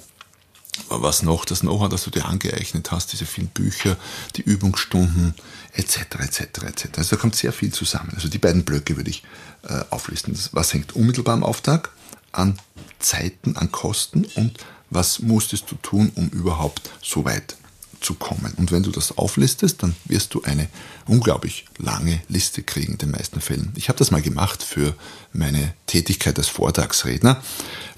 was 0.89 1.23
noch, 1.23 1.45
das 1.45 1.61
Know-how, 1.61 1.89
das 1.89 2.05
du 2.05 2.11
dir 2.11 2.25
angeeignet 2.25 2.91
hast, 2.91 3.13
diese 3.13 3.27
vielen 3.27 3.49
Bücher, 3.49 3.97
die 4.37 4.43
Übungsstunden, 4.43 5.35
etc., 5.75 5.99
etc., 6.21 6.41
etc. 6.65 6.89
Also 6.97 7.17
da 7.17 7.21
kommt 7.21 7.37
sehr 7.37 7.53
viel 7.53 7.73
zusammen. 7.73 8.13
Also 8.15 8.29
die 8.29 8.39
beiden 8.39 8.65
Blöcke 8.65 8.97
würde 8.97 9.11
ich 9.11 9.23
äh, 9.69 9.85
auflisten. 9.91 10.39
Was 10.53 10.73
hängt 10.73 10.95
unmittelbar 10.97 11.35
am 11.35 11.45
Auftrag 11.45 11.91
an 12.33 12.59
Zeiten, 12.99 13.57
an 13.57 13.71
Kosten 13.71 14.25
und 14.35 14.59
was 14.91 15.21
musstest 15.21 15.71
du 15.71 15.77
tun, 15.77 16.13
um 16.15 16.29
überhaupt 16.29 16.91
so 17.03 17.25
weit 17.25 17.57
zu 18.03 18.15
kommen. 18.15 18.53
Und 18.57 18.73
wenn 18.73 18.83
du 18.83 18.91
das 18.91 19.17
auflistest, 19.17 19.83
dann 19.83 19.95
wirst 20.05 20.35
du 20.35 20.43
eine 20.43 20.69
unglaublich 21.07 21.65
lange 21.79 22.21
Liste 22.29 22.63
kriegen 22.63 22.93
in 22.93 22.99
den 22.99 23.11
meisten 23.11 23.41
Fällen. 23.41 23.73
Ich 23.77 23.89
habe 23.89 23.99
das 23.99 24.11
mal 24.11 24.23
gemacht 24.23 24.63
für 24.63 24.95
meine 25.33 25.75
Tätigkeit 25.87 26.39
als 26.39 26.49
Vortragsredner, 26.49 27.43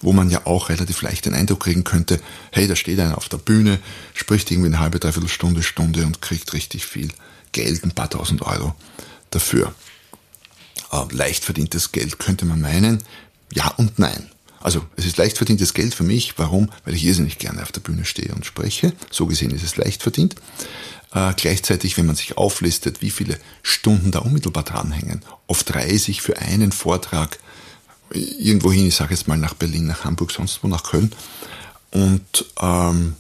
wo 0.01 0.13
man 0.13 0.31
ja 0.31 0.47
auch 0.47 0.69
relativ 0.69 1.03
leicht 1.03 1.27
den 1.27 1.35
Eindruck 1.35 1.61
kriegen 1.61 1.85
könnte, 1.85 2.21
hey, 2.53 2.67
da 2.67 2.77
steht 2.77 3.01
einer 3.01 3.17
auf 3.17 3.29
der 3.29 3.39
Bühne, 3.39 3.79
spricht 4.13 4.51
irgendwie 4.51 4.69
eine 4.69 4.81
halbe, 4.81 4.99
dreiviertel 4.99 5.29
Stunde, 5.29 5.63
Stunde 5.63 6.07
und 6.07 6.23
kriegt 6.23 6.53
richtig 6.53 6.87
viel 6.87 7.11
Geld, 7.53 7.85
ein 7.85 7.93
paar 7.93 8.11
tausend 8.11 8.43
Euro 8.43 8.75
dafür. 9.31 9.75
Äh, 10.93 11.05
leicht 11.11 11.45
verdientes 11.45 11.93
Geld 11.93 12.19
könnte 12.19 12.45
man 12.45 12.61
meinen, 12.61 13.03
ja 13.53 13.69
und 13.69 13.99
nein. 13.99 14.31
Also 14.65 14.83
es 14.97 15.05
ist 15.05 15.19
leicht 15.19 15.37
verdientes 15.37 15.75
Geld 15.75 15.95
für 15.95 16.05
mich. 16.05 16.39
Warum? 16.39 16.71
Weil 16.87 16.95
ich 16.95 17.05
irrsinnig 17.05 17.39
gerne 17.39 17.63
auf 17.63 17.71
der 17.71 17.83
Bühne 17.83 18.07
stehe 18.07 18.35
und 18.35 18.47
spreche. 18.47 18.95
So 19.11 19.27
gesehen 19.27 19.51
ist 19.51 19.63
es 19.63 19.77
leicht 19.77 20.03
verdient. 20.03 20.37
Äh, 21.13 21.35
gleichzeitig, 21.37 21.99
wenn 21.99 22.07
man 22.07 22.17
sich 22.17 22.39
auflistet, 22.39 23.03
wie 23.03 23.11
viele 23.11 23.39
Stunden 23.63 24.11
da 24.11 24.21
unmittelbar 24.21 24.63
dranhängen. 24.63 25.21
Oft 25.47 25.75
reise 25.75 26.11
ich 26.11 26.23
für 26.23 26.39
einen 26.39 26.73
Vortrag 26.73 27.39
irgendwo 28.11 28.73
hin, 28.73 28.87
ich 28.87 28.95
sage 28.95 29.13
jetzt 29.13 29.29
mal 29.29 29.37
nach 29.37 29.53
Berlin, 29.53 29.87
nach 29.87 30.05
Hamburg, 30.05 30.33
sonst 30.33 30.63
wo, 30.63 30.69
nach 30.69 30.83
Köln. 30.83 31.13
Und 31.91 32.47
ähm, 32.59 33.17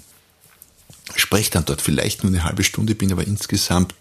spreche 1.14 1.50
dann 1.50 1.66
dort 1.66 1.82
vielleicht 1.82 2.24
nur 2.24 2.32
eine 2.32 2.44
halbe 2.44 2.64
Stunde, 2.64 2.94
bin 2.94 3.12
aber 3.12 3.26
insgesamt 3.26 3.94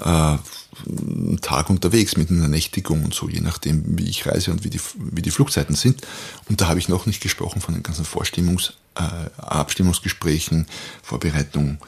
äh, 0.00 0.38
einen 0.86 1.40
Tag 1.40 1.70
unterwegs 1.70 2.16
mit 2.16 2.30
einer 2.30 2.48
Nächtigung 2.48 3.04
und 3.04 3.14
so, 3.14 3.28
je 3.28 3.40
nachdem, 3.40 3.98
wie 3.98 4.08
ich 4.08 4.26
reise 4.26 4.50
und 4.50 4.64
wie 4.64 4.70
die, 4.70 4.80
wie 4.96 5.22
die 5.22 5.30
Flugzeiten 5.30 5.76
sind. 5.76 6.00
Und 6.48 6.60
da 6.60 6.68
habe 6.68 6.78
ich 6.78 6.88
noch 6.88 7.06
nicht 7.06 7.22
gesprochen 7.22 7.60
von 7.60 7.74
den 7.74 7.82
ganzen 7.82 8.04
Vorstimmungs, 8.04 8.74
äh, 8.96 9.40
Abstimmungsgesprächen, 9.40 10.66
Vorbereitungen 11.02 11.78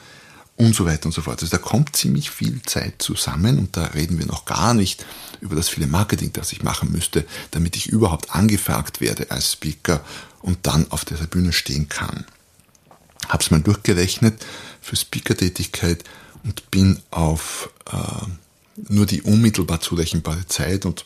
und 0.57 0.75
so 0.75 0.85
weiter 0.85 1.05
und 1.05 1.11
so 1.11 1.21
fort. 1.21 1.41
Also 1.41 1.55
da 1.55 1.61
kommt 1.61 1.95
ziemlich 1.95 2.31
viel 2.31 2.61
Zeit 2.63 3.01
zusammen 3.01 3.59
und 3.59 3.77
da 3.77 3.85
reden 3.85 4.17
wir 4.17 4.25
noch 4.25 4.45
gar 4.45 4.73
nicht 4.73 5.05
über 5.39 5.55
das 5.55 5.69
viele 5.69 5.87
Marketing, 5.87 6.33
das 6.33 6.51
ich 6.51 6.63
machen 6.63 6.91
müsste, 6.91 7.25
damit 7.51 7.75
ich 7.75 7.87
überhaupt 7.87 8.33
angefragt 8.33 8.99
werde 8.99 9.29
als 9.29 9.53
Speaker 9.53 10.03
und 10.41 10.59
dann 10.63 10.91
auf 10.91 11.05
dieser 11.05 11.27
Bühne 11.27 11.53
stehen 11.53 11.89
kann. 11.89 12.25
Hab's 13.29 13.51
mal 13.51 13.61
durchgerechnet 13.61 14.43
für 14.81 14.95
Speaker-Tätigkeit 14.95 16.03
und 16.47 16.71
bin 16.71 16.99
auf 17.11 17.69
äh, 17.91 18.87
nur 18.89 19.05
die 19.05 19.21
unmittelbar 19.21 19.81
zurechenbare 19.81 20.47
Zeit 20.47 20.85
und, 20.85 21.05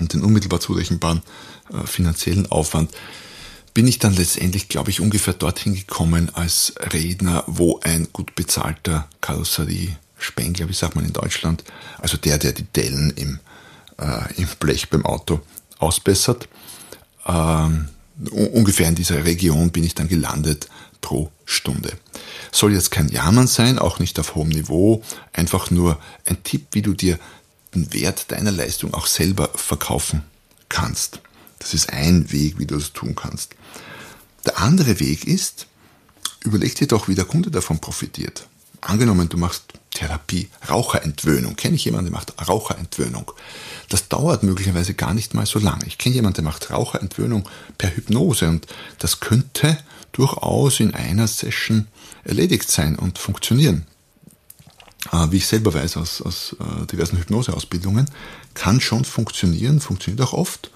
und 0.00 0.12
den 0.12 0.22
unmittelbar 0.22 0.60
zurechenbaren 0.60 1.22
äh, 1.72 1.86
finanziellen 1.86 2.50
Aufwand 2.50 2.90
bin 3.74 3.86
ich 3.86 3.98
dann 3.98 4.14
letztendlich, 4.14 4.68
glaube 4.68 4.90
ich, 4.90 5.00
ungefähr 5.00 5.34
dorthin 5.34 5.74
gekommen 5.74 6.30
als 6.34 6.74
Redner, 6.78 7.42
wo 7.46 7.80
ein 7.80 8.08
gut 8.12 8.34
bezahlter 8.36 9.08
Karosserie-Spengler, 9.20 10.68
wie 10.68 10.74
sagt 10.74 10.94
man 10.94 11.04
in 11.04 11.12
Deutschland, 11.12 11.64
also 11.98 12.16
der, 12.16 12.38
der 12.38 12.52
die 12.52 12.64
Dellen 12.64 13.12
im, 13.16 13.40
äh, 13.98 14.32
im 14.40 14.48
Blech 14.60 14.90
beim 14.90 15.04
Auto 15.04 15.40
ausbessert, 15.78 16.48
ähm, 17.26 17.88
ungefähr 18.30 18.88
in 18.88 18.94
dieser 18.94 19.24
Region 19.24 19.70
bin 19.70 19.82
ich 19.82 19.94
dann 19.94 20.06
gelandet 20.06 20.68
pro 21.04 21.30
Stunde. 21.44 21.92
Soll 22.50 22.72
jetzt 22.72 22.90
kein 22.90 23.10
Jammern 23.10 23.46
sein, 23.46 23.78
auch 23.78 23.98
nicht 23.98 24.18
auf 24.18 24.34
hohem 24.34 24.48
Niveau, 24.48 25.02
einfach 25.34 25.70
nur 25.70 26.00
ein 26.24 26.42
Tipp, 26.42 26.68
wie 26.72 26.80
du 26.80 26.94
dir 26.94 27.18
den 27.74 27.92
Wert 27.92 28.32
deiner 28.32 28.50
Leistung 28.50 28.94
auch 28.94 29.06
selber 29.06 29.50
verkaufen 29.54 30.22
kannst. 30.70 31.20
Das 31.58 31.74
ist 31.74 31.92
ein 31.92 32.32
Weg, 32.32 32.58
wie 32.58 32.64
du 32.64 32.76
das 32.76 32.94
tun 32.94 33.14
kannst. 33.14 33.54
Der 34.46 34.58
andere 34.58 34.98
Weg 34.98 35.26
ist, 35.26 35.66
überleg 36.42 36.74
dir 36.74 36.86
doch, 36.86 37.06
wie 37.06 37.14
der 37.14 37.26
Kunde 37.26 37.50
davon 37.50 37.80
profitiert. 37.80 38.48
Angenommen, 38.80 39.28
du 39.28 39.36
machst 39.36 39.64
Therapie, 39.92 40.48
Raucherentwöhnung. 40.70 41.54
Kenne 41.56 41.76
ich 41.76 41.84
jemanden, 41.84 42.06
der 42.06 42.18
macht 42.18 42.48
Raucherentwöhnung. 42.48 43.30
Das 43.90 44.08
dauert 44.08 44.42
möglicherweise 44.42 44.94
gar 44.94 45.12
nicht 45.12 45.34
mal 45.34 45.44
so 45.44 45.58
lange. 45.58 45.86
Ich 45.86 45.98
kenne 45.98 46.14
jemanden, 46.14 46.36
der 46.36 46.44
macht 46.44 46.70
Raucherentwöhnung 46.70 47.46
per 47.76 47.94
Hypnose 47.94 48.48
und 48.48 48.66
das 48.98 49.20
könnte 49.20 49.78
durchaus 50.14 50.80
in 50.80 50.94
einer 50.94 51.26
Session 51.28 51.86
erledigt 52.24 52.70
sein 52.70 52.96
und 52.96 53.18
funktionieren. 53.18 53.86
Äh, 55.12 55.30
wie 55.30 55.36
ich 55.36 55.46
selber 55.46 55.74
weiß 55.74 55.98
aus, 55.98 56.22
aus 56.22 56.56
äh, 56.58 56.86
diversen 56.86 57.18
Hypnoseausbildungen, 57.18 58.10
kann 58.54 58.80
schon 58.80 59.04
funktionieren, 59.04 59.80
funktioniert 59.80 60.26
auch 60.26 60.32
oft. 60.32 60.70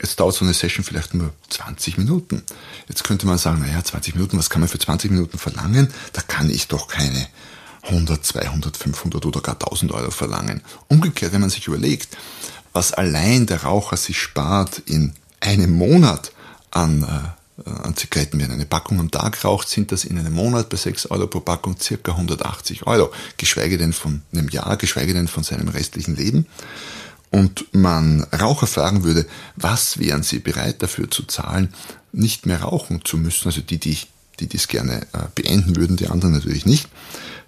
Jetzt 0.00 0.20
dauert 0.20 0.34
so 0.34 0.44
eine 0.44 0.54
Session 0.54 0.84
vielleicht 0.84 1.14
nur 1.14 1.32
20 1.48 1.98
Minuten. 1.98 2.42
Jetzt 2.88 3.04
könnte 3.04 3.26
man 3.26 3.38
sagen, 3.38 3.62
naja, 3.62 3.82
20 3.82 4.14
Minuten, 4.14 4.38
was 4.38 4.50
kann 4.50 4.60
man 4.60 4.68
für 4.68 4.78
20 4.78 5.10
Minuten 5.10 5.38
verlangen? 5.38 5.88
Da 6.12 6.20
kann 6.20 6.50
ich 6.50 6.68
doch 6.68 6.88
keine 6.88 7.26
100, 7.82 8.24
200, 8.24 8.76
500 8.76 9.24
oder 9.24 9.40
gar 9.40 9.54
1000 9.54 9.92
Euro 9.92 10.10
verlangen. 10.10 10.62
Umgekehrt, 10.88 11.32
wenn 11.32 11.40
man 11.40 11.50
sich 11.50 11.66
überlegt, 11.68 12.16
was 12.72 12.92
allein 12.92 13.46
der 13.46 13.62
Raucher 13.62 13.96
sich 13.96 14.20
spart 14.20 14.80
in 14.80 15.14
einem 15.40 15.72
Monat 15.72 16.32
an, 16.70 17.02
äh, 17.04 17.43
an 17.64 17.96
Zigaretten, 17.96 18.40
wenn 18.40 18.48
er 18.48 18.54
eine 18.54 18.66
Packung 18.66 18.98
am 18.98 19.10
Tag 19.10 19.44
raucht, 19.44 19.68
sind 19.68 19.92
das 19.92 20.04
in 20.04 20.18
einem 20.18 20.32
Monat 20.32 20.68
bei 20.68 20.76
6 20.76 21.06
Euro 21.10 21.28
pro 21.28 21.40
Packung 21.40 21.78
circa 21.80 22.12
180 22.12 22.86
Euro. 22.86 23.12
Geschweige 23.36 23.78
denn 23.78 23.92
von 23.92 24.22
einem 24.32 24.48
Jahr, 24.48 24.76
geschweige 24.76 25.14
denn 25.14 25.28
von 25.28 25.44
seinem 25.44 25.68
restlichen 25.68 26.16
Leben. 26.16 26.46
Und 27.30 27.66
man 27.72 28.24
Raucher 28.24 28.66
fragen 28.66 29.04
würde, 29.04 29.26
was 29.56 29.98
wären 29.98 30.22
sie 30.22 30.40
bereit 30.40 30.82
dafür 30.82 31.10
zu 31.10 31.24
zahlen, 31.24 31.74
nicht 32.12 32.46
mehr 32.46 32.62
rauchen 32.62 33.04
zu 33.04 33.16
müssen, 33.16 33.48
also 33.48 33.60
die, 33.60 33.78
die, 33.78 33.98
die 34.40 34.46
dies 34.46 34.68
gerne 34.68 35.02
äh, 35.12 35.26
beenden 35.34 35.76
würden, 35.76 35.96
die 35.96 36.08
anderen 36.08 36.34
natürlich 36.34 36.66
nicht, 36.66 36.88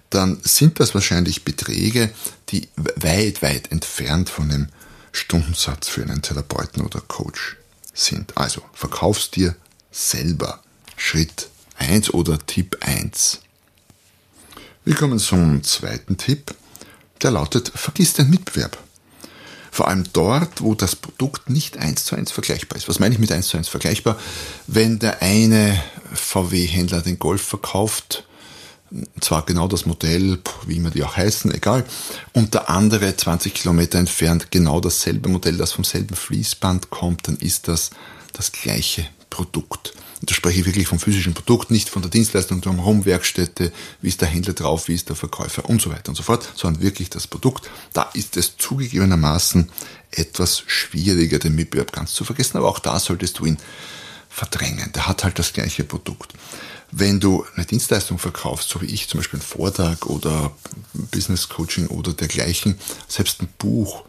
dann 0.09 0.39
sind 0.41 0.79
das 0.79 0.93
wahrscheinlich 0.93 1.43
Beträge, 1.43 2.11
die 2.49 2.67
weit, 2.75 3.41
weit 3.41 3.71
entfernt 3.71 4.29
von 4.29 4.49
dem 4.49 4.67
Stundensatz 5.11 5.89
für 5.89 6.03
einen 6.03 6.21
Therapeuten 6.21 6.83
oder 6.83 7.01
Coach 7.01 7.57
sind. 7.93 8.37
Also 8.37 8.61
verkaufst 8.73 9.35
dir 9.35 9.55
selber. 9.91 10.61
Schritt 10.95 11.49
1 11.77 12.13
oder 12.13 12.39
Tipp 12.39 12.77
1. 12.81 13.41
Wir 14.85 14.95
kommen 14.95 15.19
zum 15.19 15.63
zweiten 15.63 16.17
Tipp. 16.17 16.55
Der 17.21 17.31
lautet, 17.31 17.71
vergiss 17.75 18.13
den 18.13 18.29
Mitbewerb. 18.29 18.77
Vor 19.71 19.87
allem 19.87 20.05
dort, 20.13 20.61
wo 20.61 20.73
das 20.73 20.95
Produkt 20.95 21.49
nicht 21.49 21.77
eins 21.77 22.05
zu 22.05 22.15
eins 22.15 22.31
vergleichbar 22.31 22.77
ist. 22.77 22.87
Was 22.87 22.99
meine 22.99 23.13
ich 23.13 23.19
mit 23.19 23.31
eins 23.31 23.49
zu 23.49 23.57
eins 23.57 23.67
vergleichbar? 23.67 24.17
Wenn 24.65 24.97
der 24.97 25.21
eine 25.21 25.81
VW-Händler 26.13 27.01
den 27.01 27.19
Golf 27.19 27.41
verkauft, 27.41 28.23
zwar 29.19 29.45
genau 29.45 29.67
das 29.67 29.85
Modell, 29.85 30.39
wie 30.65 30.77
immer 30.77 30.89
die 30.89 31.03
auch 31.03 31.17
heißen, 31.17 31.53
egal, 31.53 31.85
und 32.33 32.53
der 32.53 32.69
andere 32.69 33.15
20 33.15 33.53
Kilometer 33.53 33.99
entfernt 33.99 34.49
genau 34.51 34.79
dasselbe 34.79 35.29
Modell, 35.29 35.57
das 35.57 35.73
vom 35.73 35.83
selben 35.83 36.15
Fließband 36.15 36.89
kommt, 36.89 37.27
dann 37.27 37.37
ist 37.37 37.67
das 37.67 37.91
das 38.33 38.51
gleiche 38.51 39.05
Produkt. 39.37 39.93
Und 40.19 40.31
da 40.31 40.33
spreche 40.33 40.61
ich 40.61 40.65
wirklich 40.65 40.87
vom 40.87 40.97
physischen 40.97 41.35
Produkt, 41.35 41.69
nicht 41.69 41.89
von 41.89 42.01
der 42.01 42.09
Dienstleistung 42.09 42.59
drumherum, 42.59 43.05
Werkstätte, 43.05 43.71
wie 44.01 44.07
ist 44.07 44.19
der 44.19 44.27
Händler 44.27 44.53
drauf, 44.53 44.87
wie 44.87 44.95
ist 44.95 45.09
der 45.09 45.15
Verkäufer 45.15 45.69
und 45.69 45.79
so 45.79 45.91
weiter 45.91 46.09
und 46.09 46.15
so 46.15 46.23
fort, 46.23 46.53
sondern 46.55 46.81
wirklich 46.81 47.11
das 47.11 47.27
Produkt. 47.27 47.69
Da 47.93 48.09
ist 48.15 48.35
es 48.35 48.57
zugegebenermaßen 48.57 49.69
etwas 50.09 50.63
schwieriger, 50.65 51.37
den 51.37 51.53
Mitbewerb 51.53 51.91
ganz 51.91 52.15
zu 52.15 52.23
vergessen, 52.23 52.57
aber 52.57 52.67
auch 52.67 52.79
da 52.79 52.99
solltest 52.99 53.37
du 53.37 53.45
ihn 53.45 53.59
verdrängen. 54.27 54.91
Der 54.93 55.07
hat 55.07 55.23
halt 55.23 55.37
das 55.37 55.53
gleiche 55.53 55.83
Produkt. 55.83 56.33
Wenn 56.89 57.19
du 57.19 57.45
eine 57.55 57.65
Dienstleistung 57.65 58.17
verkaufst, 58.17 58.69
so 58.69 58.81
wie 58.81 58.87
ich 58.87 59.07
zum 59.07 59.19
Beispiel 59.19 59.39
einen 59.39 59.47
Vortrag 59.47 60.07
oder 60.07 60.51
Business 61.11 61.47
Coaching 61.47 61.87
oder 61.87 62.13
dergleichen, 62.13 62.79
selbst 63.07 63.39
ein 63.43 63.49
Buch, 63.59 64.03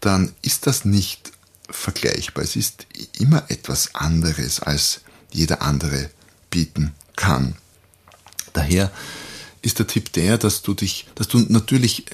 dann 0.00 0.34
ist 0.40 0.66
das 0.66 0.86
nicht 0.86 1.29
vergleichbar. 1.70 2.44
Es 2.44 2.56
ist 2.56 2.86
immer 3.18 3.44
etwas 3.48 3.94
anderes, 3.94 4.60
als 4.60 5.00
jeder 5.32 5.62
andere 5.62 6.10
bieten 6.50 6.94
kann. 7.16 7.54
Daher 8.52 8.90
ist 9.62 9.78
der 9.78 9.86
Tipp 9.86 10.12
der, 10.12 10.38
dass 10.38 10.62
du 10.62 10.74
dich, 10.74 11.06
dass 11.14 11.28
du 11.28 11.38
natürlich 11.48 12.06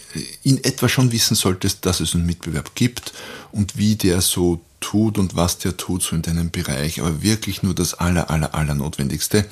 in 0.42 0.62
etwa 0.64 0.88
schon 0.88 1.12
wissen 1.12 1.36
solltest, 1.36 1.86
dass 1.86 2.00
es 2.00 2.14
einen 2.14 2.26
Mitbewerb 2.26 2.75
gibt 2.75 3.12
und 3.52 3.76
wie 3.76 3.96
der 3.96 4.20
so 4.20 4.60
tut 4.80 5.18
und 5.18 5.36
was 5.36 5.58
der 5.58 5.76
tut 5.76 6.02
so 6.02 6.14
in 6.16 6.22
deinem 6.22 6.50
Bereich, 6.50 7.00
aber 7.00 7.22
wirklich 7.22 7.62
nur 7.62 7.75
das 7.75 7.94
aller, 7.94 8.30
aller, 8.30 8.54
aller 8.54 8.75
Notwendigste 8.75 9.46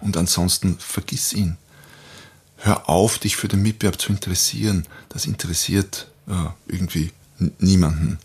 und 0.00 0.16
ansonsten 0.16 0.78
vergiss 0.78 1.32
ihn. 1.32 1.56
Hör 2.56 2.88
auf, 2.88 3.18
dich 3.18 3.36
für 3.36 3.48
den 3.48 3.62
Mitbewerb 3.62 4.00
zu 4.00 4.12
interessieren. 4.12 4.86
Das 5.08 5.24
interessiert 5.26 6.10
äh, 6.28 6.32
irgendwie 6.68 7.10
niemanden. 7.58 8.18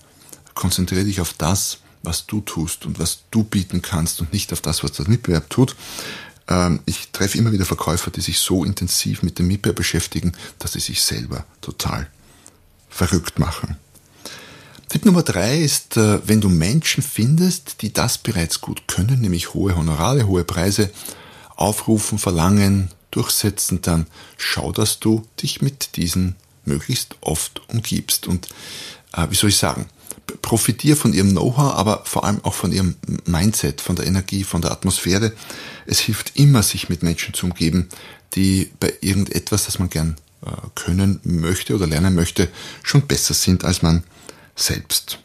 Konzentriere 0.56 1.06
dich 1.06 1.22
auf 1.22 1.34
das, 1.34 1.80
was 2.02 2.26
du 2.26 2.42
tust 2.42 2.86
und 2.86 3.00
was 3.00 3.20
du 3.32 3.44
bieten 3.44 3.82
kannst 3.82 4.22
und 4.22 4.34
nicht 4.34 4.52
auf 4.54 4.62
das, 4.62 4.84
was 4.84 4.94
der 4.94 5.08
Mitbewerb 5.08 5.50
tut. 5.50 5.76
Ähm, 6.48 6.80
ich 6.86 7.10
treffe 7.12 7.38
immer 7.38 7.52
wieder 7.52 7.66
Verkäufer, 7.66 8.12
die 8.12 8.22
sich 8.22 8.40
so 8.40 8.64
intensiv 8.64 9.24
mit 9.24 9.38
dem 9.40 9.48
Mitbewerb 9.48 9.76
beschäftigen, 9.76 10.34
dass 10.60 10.74
sie 10.74 10.80
sich 10.80 11.02
selber 11.02 11.46
total 11.62 12.08
verrückt 12.90 13.40
machen. 13.40 13.78
Tipp 14.88 15.06
Nummer 15.06 15.24
drei 15.24 15.60
ist, 15.60 15.98
äh, 15.98 16.20
wenn 16.28 16.42
du 16.42 16.50
Menschen 16.50 17.04
findest, 17.04 17.82
die 17.82 17.92
das 17.92 18.18
bereits 18.18 18.62
gut 18.62 18.88
können, 18.88 19.22
nämlich 19.22 19.54
hohe 19.54 19.76
Honorare, 19.76 20.28
hohe 20.28 20.44
Preise 20.44 20.92
aufrufen, 21.56 22.20
verlangen, 22.20 22.90
durchsetzen, 23.12 23.82
dann 23.82 24.08
schau, 24.38 24.72
dass 24.72 25.00
du 25.00 25.28
dich 25.42 25.62
mit 25.62 25.96
diesen 25.96 26.36
möglichst 26.66 27.16
oft 27.22 27.62
umgibst. 27.70 28.28
Und 28.28 28.48
äh, 29.14 29.28
wie 29.30 29.36
soll 29.36 29.50
ich 29.50 29.58
sagen, 29.58 29.88
profitiere 30.42 30.96
von 30.96 31.14
ihrem 31.14 31.32
Know-how, 31.32 31.74
aber 31.74 32.04
vor 32.06 32.24
allem 32.24 32.44
auch 32.44 32.54
von 32.54 32.72
ihrem 32.72 32.96
Mindset, 33.26 33.82
von 33.82 33.96
der 33.96 34.08
Energie, 34.08 34.44
von 34.44 34.62
der 34.62 34.72
Atmosphäre. 34.72 35.34
Es 35.86 36.00
hilft 36.00 36.34
immer, 36.36 36.64
sich 36.64 36.90
mit 36.90 37.04
Menschen 37.04 37.34
zu 37.34 37.46
umgeben, 37.48 37.90
die 38.36 38.72
bei 38.80 38.94
irgendetwas, 39.02 39.66
das 39.66 39.80
man 39.80 39.90
gern 39.90 40.16
äh, 40.46 40.50
können 40.76 41.20
möchte 41.24 41.76
oder 41.76 41.88
lernen 41.88 42.16
möchte, 42.16 42.50
schon 42.84 43.08
besser 43.08 43.34
sind 43.34 43.66
als 43.66 43.82
man 43.82 44.04
selbst. 44.56 45.20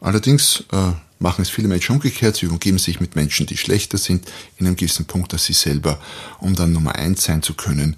Allerdings 0.00 0.64
äh, 0.72 0.92
machen 1.18 1.42
es 1.42 1.50
viele 1.50 1.68
Menschen 1.68 1.92
umgekehrt. 1.96 2.36
Sie 2.36 2.46
umgeben 2.46 2.78
sich 2.78 3.00
mit 3.00 3.14
Menschen, 3.14 3.46
die 3.46 3.56
schlechter 3.56 3.98
sind, 3.98 4.30
in 4.56 4.66
einem 4.66 4.76
gewissen 4.76 5.04
Punkt 5.04 5.32
als 5.32 5.44
sie 5.44 5.52
selber, 5.52 6.00
um 6.40 6.56
dann 6.56 6.72
Nummer 6.72 6.94
eins 6.96 7.24
sein 7.24 7.42
zu 7.42 7.54
können. 7.54 7.96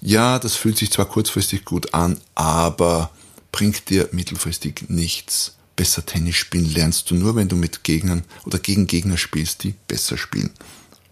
Ja, 0.00 0.38
das 0.38 0.56
fühlt 0.56 0.76
sich 0.76 0.90
zwar 0.90 1.06
kurzfristig 1.06 1.64
gut 1.64 1.94
an, 1.94 2.20
aber 2.34 3.10
bringt 3.52 3.88
dir 3.88 4.08
mittelfristig 4.12 4.86
nichts. 4.88 5.54
Besser 5.76 6.06
Tennis 6.06 6.36
spielen 6.36 6.72
lernst 6.72 7.10
du 7.10 7.14
nur, 7.14 7.34
wenn 7.36 7.48
du 7.48 7.56
mit 7.56 7.84
Gegnern 7.84 8.22
oder 8.44 8.58
gegen 8.58 8.86
Gegner 8.86 9.16
spielst, 9.16 9.64
die 9.64 9.74
besser 9.88 10.16
spielen 10.16 10.50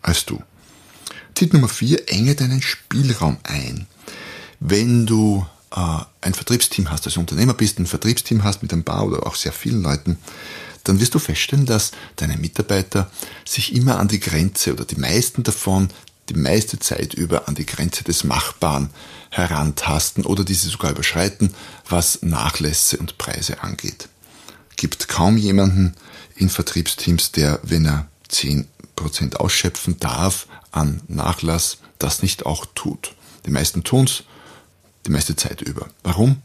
als 0.03 0.25
du. 0.25 0.43
Tipp 1.35 1.53
Nummer 1.53 1.69
vier, 1.69 2.09
enge 2.09 2.35
deinen 2.35 2.63
Spielraum 2.63 3.39
ein. 3.45 3.87
Wenn 4.61 5.07
du 5.07 5.47
äh, 5.75 5.99
ein 6.21 6.35
Vertriebsteam 6.35 6.91
hast, 6.91 7.07
als 7.07 7.17
Unternehmer 7.17 7.55
bist, 7.55 7.79
ein 7.79 7.87
Vertriebsteam 7.87 8.45
hast 8.45 8.63
mit 8.63 8.73
ein 8.73 8.85
paar 8.85 9.07
oder 9.07 9.27
auch 9.27 9.35
sehr 9.35 9.53
vielen 9.53 9.83
Leuten, 9.83 10.19
dann 10.85 11.01
wirst 11.01 11.15
du 11.15 11.19
feststellen, 11.19 11.67
dass 11.67 11.93
deine 12.17 12.37
Mitarbeiter 12.37 13.11
sich 13.45 13.75
immer 13.75 13.99
an 13.99 14.09
die 14.09 14.21
Grenze 14.21 14.73
oder 14.73 14.85
die 14.85 14.97
meisten 14.97 15.43
davon 15.43 15.89
die 16.29 16.35
meiste 16.35 16.79
Zeit 16.79 17.15
über 17.15 17.49
an 17.49 17.55
die 17.55 17.67
Grenze 17.67 18.05
des 18.05 18.25
Machbaren 18.25 18.91
herantasten 19.31 20.25
oder 20.25 20.45
diese 20.45 20.69
sogar 20.69 20.93
überschreiten, 20.93 21.55
was 21.89 22.23
Nachlässe 22.23 22.99
und 22.99 23.19
Preise 23.19 23.63
angeht. 23.63 24.09
Gibt 24.83 25.07
kaum 25.07 25.37
jemanden 25.37 25.95
in 26.35 26.49
Vertriebsteams, 26.49 27.31
der, 27.31 27.61
wenn 27.63 27.85
er 27.87 28.09
10% 28.33 29.37
ausschöpfen 29.37 30.01
darf 30.01 30.49
an 30.73 31.01
Nachlass, 31.07 31.79
das 32.01 32.21
nicht 32.21 32.47
auch 32.47 32.67
tut. 32.75 33.15
Die 33.47 33.53
meisten 33.53 33.85
tun's 33.85 34.25
die 35.07 35.13
meiste 35.13 35.37
Zeit 35.37 35.63
über. 35.63 35.89
Warum? 36.03 36.43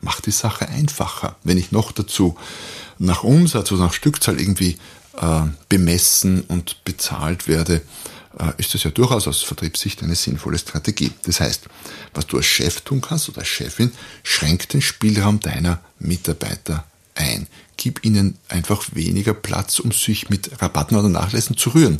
Macht 0.00 0.24
die 0.24 0.30
Sache 0.30 0.70
einfacher. 0.70 1.36
Wenn 1.44 1.58
ich 1.58 1.70
noch 1.70 1.92
dazu 1.92 2.38
nach 2.98 3.24
Umsatz 3.24 3.70
oder 3.72 3.82
nach 3.82 3.92
Stückzahl 3.92 4.40
irgendwie 4.40 4.78
äh, 5.20 5.42
bemessen 5.68 6.44
und 6.48 6.82
bezahlt 6.86 7.46
werde, 7.46 7.82
äh, 8.38 8.52
ist 8.56 8.72
das 8.72 8.84
ja 8.84 8.90
durchaus 8.90 9.28
aus 9.28 9.42
Vertriebssicht 9.42 10.02
eine 10.02 10.14
sinnvolle 10.14 10.56
Strategie. 10.56 11.12
Das 11.24 11.40
heißt, 11.40 11.64
was 12.14 12.26
du 12.26 12.38
als 12.38 12.46
Chef 12.46 12.80
tun 12.80 13.02
kannst 13.02 13.28
oder 13.28 13.40
als 13.40 13.48
Chefin, 13.48 13.92
schränkt 14.22 14.72
den 14.72 14.80
Spielraum 14.80 15.40
deiner 15.40 15.80
Mitarbeiter 15.98 16.86
ein. 17.16 17.48
Gib 17.76 18.04
ihnen 18.04 18.38
einfach 18.48 18.86
weniger 18.92 19.34
Platz, 19.34 19.78
um 19.78 19.92
sich 19.92 20.30
mit 20.30 20.62
Rabatten 20.62 20.96
oder 20.96 21.08
Nachlässen 21.08 21.56
zu 21.56 21.70
rühren. 21.70 21.98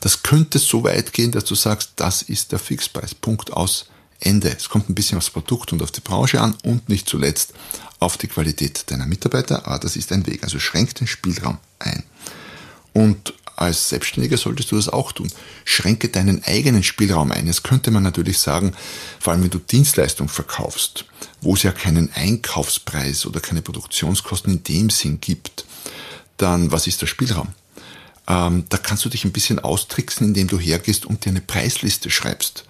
Das 0.00 0.22
könnte 0.22 0.58
so 0.58 0.82
weit 0.84 1.12
gehen, 1.12 1.30
dass 1.30 1.44
du 1.44 1.54
sagst, 1.54 1.92
das 1.96 2.22
ist 2.22 2.52
der 2.52 2.58
Fixpreis. 2.58 3.14
Punkt 3.14 3.52
aus. 3.52 3.86
Ende. 4.24 4.54
Es 4.56 4.68
kommt 4.68 4.88
ein 4.88 4.94
bisschen 4.94 5.18
aufs 5.18 5.30
Produkt 5.30 5.72
und 5.72 5.82
auf 5.82 5.90
die 5.90 6.00
Branche 6.00 6.40
an 6.40 6.56
und 6.62 6.88
nicht 6.88 7.08
zuletzt 7.08 7.54
auf 7.98 8.16
die 8.16 8.28
Qualität 8.28 8.90
deiner 8.90 9.06
Mitarbeiter, 9.06 9.66
aber 9.66 9.78
das 9.78 9.96
ist 9.96 10.12
ein 10.12 10.26
Weg. 10.26 10.44
Also 10.44 10.58
schränk 10.58 10.94
den 10.94 11.06
Spielraum 11.06 11.58
ein. 11.78 12.04
Und 12.92 13.34
als 13.56 13.88
Selbstständiger 13.88 14.36
solltest 14.36 14.72
du 14.72 14.76
das 14.76 14.88
auch 14.88 15.12
tun. 15.12 15.30
Schränke 15.64 16.08
deinen 16.08 16.42
eigenen 16.44 16.82
Spielraum 16.82 17.32
ein. 17.32 17.46
Jetzt 17.46 17.64
könnte 17.64 17.90
man 17.90 18.02
natürlich 18.02 18.38
sagen, 18.38 18.72
vor 19.20 19.32
allem 19.32 19.42
wenn 19.42 19.50
du 19.50 19.58
Dienstleistung 19.58 20.28
verkaufst, 20.28 21.04
wo 21.40 21.54
es 21.54 21.62
ja 21.62 21.72
keinen 21.72 22.12
Einkaufspreis 22.12 23.26
oder 23.26 23.40
keine 23.40 23.62
Produktionskosten 23.62 24.54
in 24.54 24.64
dem 24.64 24.90
Sinn 24.90 25.20
gibt, 25.20 25.64
dann 26.36 26.72
was 26.72 26.86
ist 26.86 27.02
der 27.02 27.06
Spielraum? 27.06 27.48
Ähm, 28.28 28.64
da 28.68 28.78
kannst 28.78 29.04
du 29.04 29.08
dich 29.08 29.24
ein 29.24 29.32
bisschen 29.32 29.58
austricksen, 29.58 30.28
indem 30.28 30.48
du 30.48 30.58
hergehst 30.58 31.06
und 31.06 31.24
dir 31.24 31.30
eine 31.30 31.40
Preisliste 31.40 32.10
schreibst. 32.10 32.64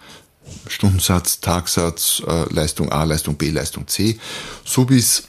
Stundensatz, 0.66 1.40
Tagsatz, 1.40 2.22
äh, 2.26 2.52
Leistung 2.52 2.90
A, 2.90 3.04
Leistung 3.04 3.36
B, 3.36 3.50
Leistung 3.50 3.86
C, 3.86 4.18
so 4.64 4.88
wie 4.88 4.98
es 4.98 5.24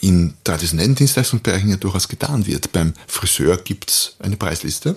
in 0.00 0.34
traditionellen 0.44 0.94
Dienstleistungsbereichen 0.94 1.70
ja 1.70 1.76
durchaus 1.76 2.06
getan 2.08 2.46
wird. 2.46 2.72
Beim 2.72 2.94
Friseur 3.06 3.56
gibt 3.56 3.90
es 3.90 4.16
eine 4.20 4.36
Preisliste 4.36 4.96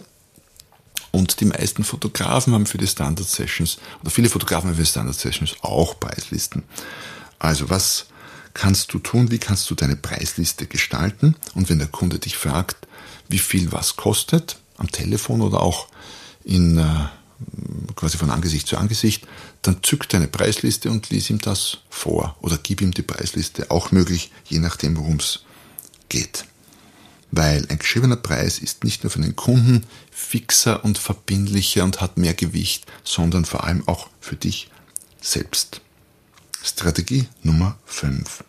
und 1.11 1.39
die 1.39 1.45
meisten 1.45 1.83
Fotografen 1.83 2.53
haben 2.53 2.65
für 2.65 2.77
die 2.77 2.87
Standard 2.87 3.27
Sessions 3.27 3.79
oder 4.01 4.11
viele 4.11 4.29
Fotografen 4.29 4.69
haben 4.69 4.75
für 4.75 4.83
die 4.83 4.89
Standard 4.89 5.15
Sessions 5.15 5.55
auch 5.61 5.99
Preislisten. 5.99 6.63
Also 7.39 7.69
was 7.69 8.05
kannst 8.53 8.93
du 8.93 8.99
tun? 8.99 9.31
Wie 9.31 9.39
kannst 9.39 9.69
du 9.69 9.75
deine 9.75 9.95
Preisliste 9.95 10.67
gestalten? 10.67 11.35
Und 11.55 11.69
wenn 11.69 11.79
der 11.79 11.87
Kunde 11.87 12.19
dich 12.19 12.37
fragt, 12.37 12.87
wie 13.27 13.39
viel 13.39 13.71
was 13.71 13.95
kostet, 13.95 14.59
am 14.77 14.91
Telefon 14.91 15.41
oder 15.41 15.61
auch 15.61 15.87
in 16.43 16.77
äh, 16.77 16.83
quasi 17.95 18.17
von 18.17 18.29
Angesicht 18.31 18.67
zu 18.67 18.77
Angesicht, 18.77 19.27
dann 19.61 19.83
zück 19.83 20.07
deine 20.09 20.27
Preisliste 20.27 20.89
und 20.89 21.09
lies 21.09 21.29
ihm 21.29 21.39
das 21.39 21.79
vor 21.89 22.37
oder 22.41 22.57
gib 22.61 22.81
ihm 22.81 22.91
die 22.91 23.01
Preisliste, 23.01 23.71
auch 23.71 23.91
möglich, 23.91 24.31
je 24.45 24.59
nachdem, 24.59 24.97
worum 24.97 25.17
es 25.17 25.41
geht. 26.07 26.45
Weil 27.31 27.65
ein 27.69 27.77
geschriebener 27.77 28.15
Preis 28.15 28.59
ist 28.59 28.83
nicht 28.83 29.03
nur 29.03 29.11
für 29.11 29.21
den 29.21 29.35
Kunden 29.35 29.85
fixer 30.11 30.83
und 30.83 30.97
verbindlicher 30.97 31.83
und 31.83 32.01
hat 32.01 32.17
mehr 32.17 32.33
Gewicht, 32.33 32.85
sondern 33.03 33.45
vor 33.45 33.65
allem 33.65 33.87
auch 33.87 34.07
für 34.19 34.35
dich 34.35 34.69
selbst. 35.21 35.81
Strategie 36.63 37.27
Nummer 37.43 37.77
5. 37.85 38.43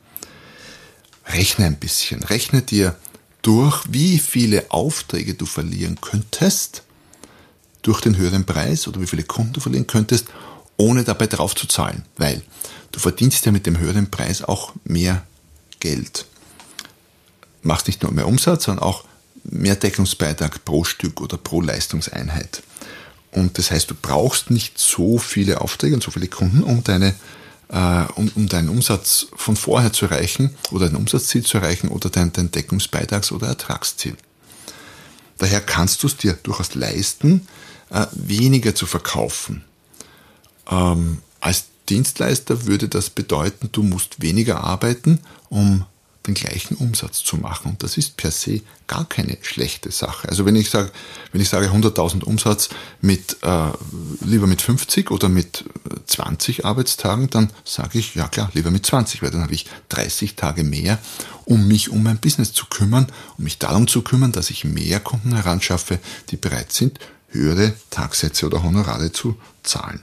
Rechne 1.26 1.66
ein 1.66 1.78
bisschen. 1.78 2.22
Rechne 2.22 2.62
dir 2.62 2.96
durch, 3.42 3.84
wie 3.88 4.18
viele 4.18 4.70
Aufträge 4.70 5.34
du 5.34 5.46
verlieren 5.46 6.00
könntest, 6.00 6.82
durch 7.82 8.00
den 8.00 8.16
höheren 8.16 8.44
Preis 8.44 8.88
oder 8.88 9.00
wie 9.00 9.06
viele 9.06 9.22
Kunden 9.22 9.54
du 9.54 9.60
verlieren 9.60 9.86
könntest, 9.86 10.26
ohne 10.80 11.04
dabei 11.04 11.26
drauf 11.26 11.54
zu 11.54 11.66
zahlen, 11.66 12.04
weil 12.16 12.42
du 12.92 13.00
verdienst 13.00 13.44
ja 13.44 13.52
mit 13.52 13.66
dem 13.66 13.78
höheren 13.78 14.10
Preis 14.10 14.42
auch 14.42 14.72
mehr 14.84 15.22
Geld. 15.78 16.26
Machst 17.62 17.86
nicht 17.86 18.02
nur 18.02 18.12
mehr 18.12 18.26
Umsatz, 18.26 18.64
sondern 18.64 18.84
auch 18.84 19.04
mehr 19.44 19.76
Deckungsbeitrag 19.76 20.64
pro 20.64 20.84
Stück 20.84 21.20
oder 21.20 21.36
pro 21.36 21.60
Leistungseinheit. 21.60 22.62
Und 23.32 23.58
das 23.58 23.70
heißt, 23.70 23.90
du 23.90 23.94
brauchst 23.94 24.50
nicht 24.50 24.78
so 24.78 25.18
viele 25.18 25.60
Aufträge 25.60 25.94
und 25.94 26.02
so 26.02 26.10
viele 26.10 26.28
Kunden, 26.28 26.62
um, 26.62 26.82
deine, 26.82 27.14
äh, 27.68 28.04
um, 28.14 28.30
um 28.34 28.48
deinen 28.48 28.70
Umsatz 28.70 29.26
von 29.36 29.56
vorher 29.56 29.92
zu 29.92 30.06
erreichen 30.06 30.56
oder 30.70 30.86
dein 30.86 30.96
Umsatzziel 30.96 31.44
zu 31.44 31.58
erreichen 31.58 31.88
oder 31.88 32.08
dein, 32.08 32.32
dein 32.32 32.50
Deckungsbeitrags- 32.50 33.32
oder 33.32 33.48
Ertragsziel. 33.48 34.16
Daher 35.38 35.60
kannst 35.60 36.02
du 36.02 36.06
es 36.06 36.16
dir 36.16 36.32
durchaus 36.42 36.74
leisten, 36.74 37.46
äh, 37.90 38.06
weniger 38.12 38.74
zu 38.74 38.86
verkaufen. 38.86 39.64
Ähm, 40.70 41.18
als 41.40 41.64
Dienstleister 41.88 42.66
würde 42.66 42.88
das 42.88 43.10
bedeuten, 43.10 43.70
du 43.72 43.82
musst 43.82 44.22
weniger 44.22 44.62
arbeiten, 44.62 45.20
um 45.48 45.84
den 46.26 46.34
gleichen 46.34 46.76
Umsatz 46.76 47.24
zu 47.24 47.36
machen. 47.36 47.70
Und 47.70 47.82
das 47.82 47.96
ist 47.96 48.16
per 48.16 48.30
se 48.30 48.60
gar 48.86 49.06
keine 49.06 49.38
schlechte 49.40 49.90
Sache. 49.90 50.28
Also 50.28 50.44
wenn 50.44 50.54
ich 50.54 50.68
sage, 50.68 50.90
wenn 51.32 51.40
ich 51.40 51.48
sage 51.48 51.68
100.000 51.68 52.24
Umsatz 52.24 52.68
mit 53.00 53.38
äh, 53.42 53.70
lieber 54.20 54.46
mit 54.46 54.60
50 54.60 55.10
oder 55.10 55.28
mit 55.28 55.64
20 56.06 56.66
Arbeitstagen, 56.66 57.30
dann 57.30 57.50
sage 57.64 57.98
ich 57.98 58.14
ja 58.14 58.28
klar 58.28 58.50
lieber 58.52 58.70
mit 58.70 58.84
20, 58.84 59.22
weil 59.22 59.30
dann 59.30 59.42
habe 59.42 59.54
ich 59.54 59.66
30 59.88 60.36
Tage 60.36 60.62
mehr, 60.62 60.98
um 61.46 61.66
mich 61.66 61.88
um 61.88 62.02
mein 62.02 62.18
Business 62.18 62.52
zu 62.52 62.66
kümmern, 62.66 63.06
um 63.38 63.44
mich 63.44 63.58
darum 63.58 63.88
zu 63.88 64.02
kümmern, 64.02 64.32
dass 64.32 64.50
ich 64.50 64.64
mehr 64.64 65.00
Kunden 65.00 65.34
heranschaffe, 65.34 65.98
die 66.30 66.36
bereit 66.36 66.72
sind, 66.72 66.98
höhere 67.28 67.72
Tagsätze 67.88 68.46
oder 68.46 68.62
Honorare 68.62 69.12
zu 69.12 69.36
zahlen. 69.62 70.02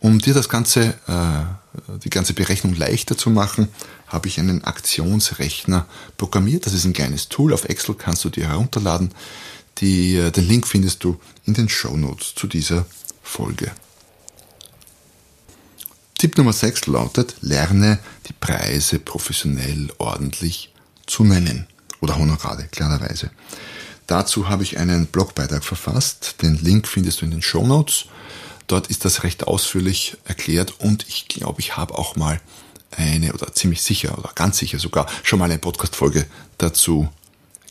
Um 0.00 0.18
dir 0.18 0.34
das 0.34 0.48
ganze, 0.48 0.94
äh, 1.06 1.98
die 2.04 2.10
ganze 2.10 2.32
Berechnung 2.34 2.74
leichter 2.74 3.16
zu 3.16 3.30
machen, 3.30 3.68
habe 4.06 4.28
ich 4.28 4.38
einen 4.38 4.64
Aktionsrechner 4.64 5.86
programmiert. 6.16 6.66
Das 6.66 6.74
ist 6.74 6.84
ein 6.84 6.92
kleines 6.92 7.28
Tool. 7.28 7.52
Auf 7.52 7.64
Excel 7.64 7.94
kannst 7.94 8.24
du 8.24 8.30
dir 8.30 8.48
herunterladen. 8.48 9.10
Die, 9.78 10.16
äh, 10.16 10.30
den 10.30 10.46
Link 10.48 10.66
findest 10.66 11.04
du 11.04 11.18
in 11.44 11.54
den 11.54 11.68
Show 11.68 11.96
Notes 11.96 12.34
zu 12.34 12.46
dieser 12.46 12.86
Folge. 13.22 13.72
Tipp 16.18 16.38
Nummer 16.38 16.54
6 16.54 16.86
lautet, 16.86 17.36
lerne 17.42 17.98
die 18.26 18.32
Preise 18.32 18.98
professionell 18.98 19.92
ordentlich 19.98 20.72
zu 21.06 21.24
nennen. 21.24 21.66
Oder 22.00 22.16
Honorare, 22.16 22.68
klarerweise. 22.70 23.30
Dazu 24.06 24.48
habe 24.48 24.62
ich 24.62 24.78
einen 24.78 25.06
Blogbeitrag 25.06 25.64
verfasst. 25.64 26.36
Den 26.40 26.56
Link 26.56 26.86
findest 26.86 27.20
du 27.20 27.24
in 27.24 27.32
den 27.32 27.42
Show 27.42 27.66
Notes. 27.66 28.06
Dort 28.66 28.88
ist 28.88 29.04
das 29.04 29.22
recht 29.22 29.46
ausführlich 29.46 30.16
erklärt 30.24 30.74
und 30.80 31.06
ich 31.08 31.28
glaube, 31.28 31.60
ich 31.60 31.76
habe 31.76 31.96
auch 31.96 32.16
mal 32.16 32.40
eine 32.90 33.32
oder 33.32 33.52
ziemlich 33.52 33.82
sicher 33.82 34.16
oder 34.18 34.30
ganz 34.34 34.58
sicher 34.58 34.78
sogar 34.78 35.06
schon 35.22 35.38
mal 35.38 35.46
eine 35.46 35.58
Podcast-Folge 35.58 36.26
dazu 36.58 37.08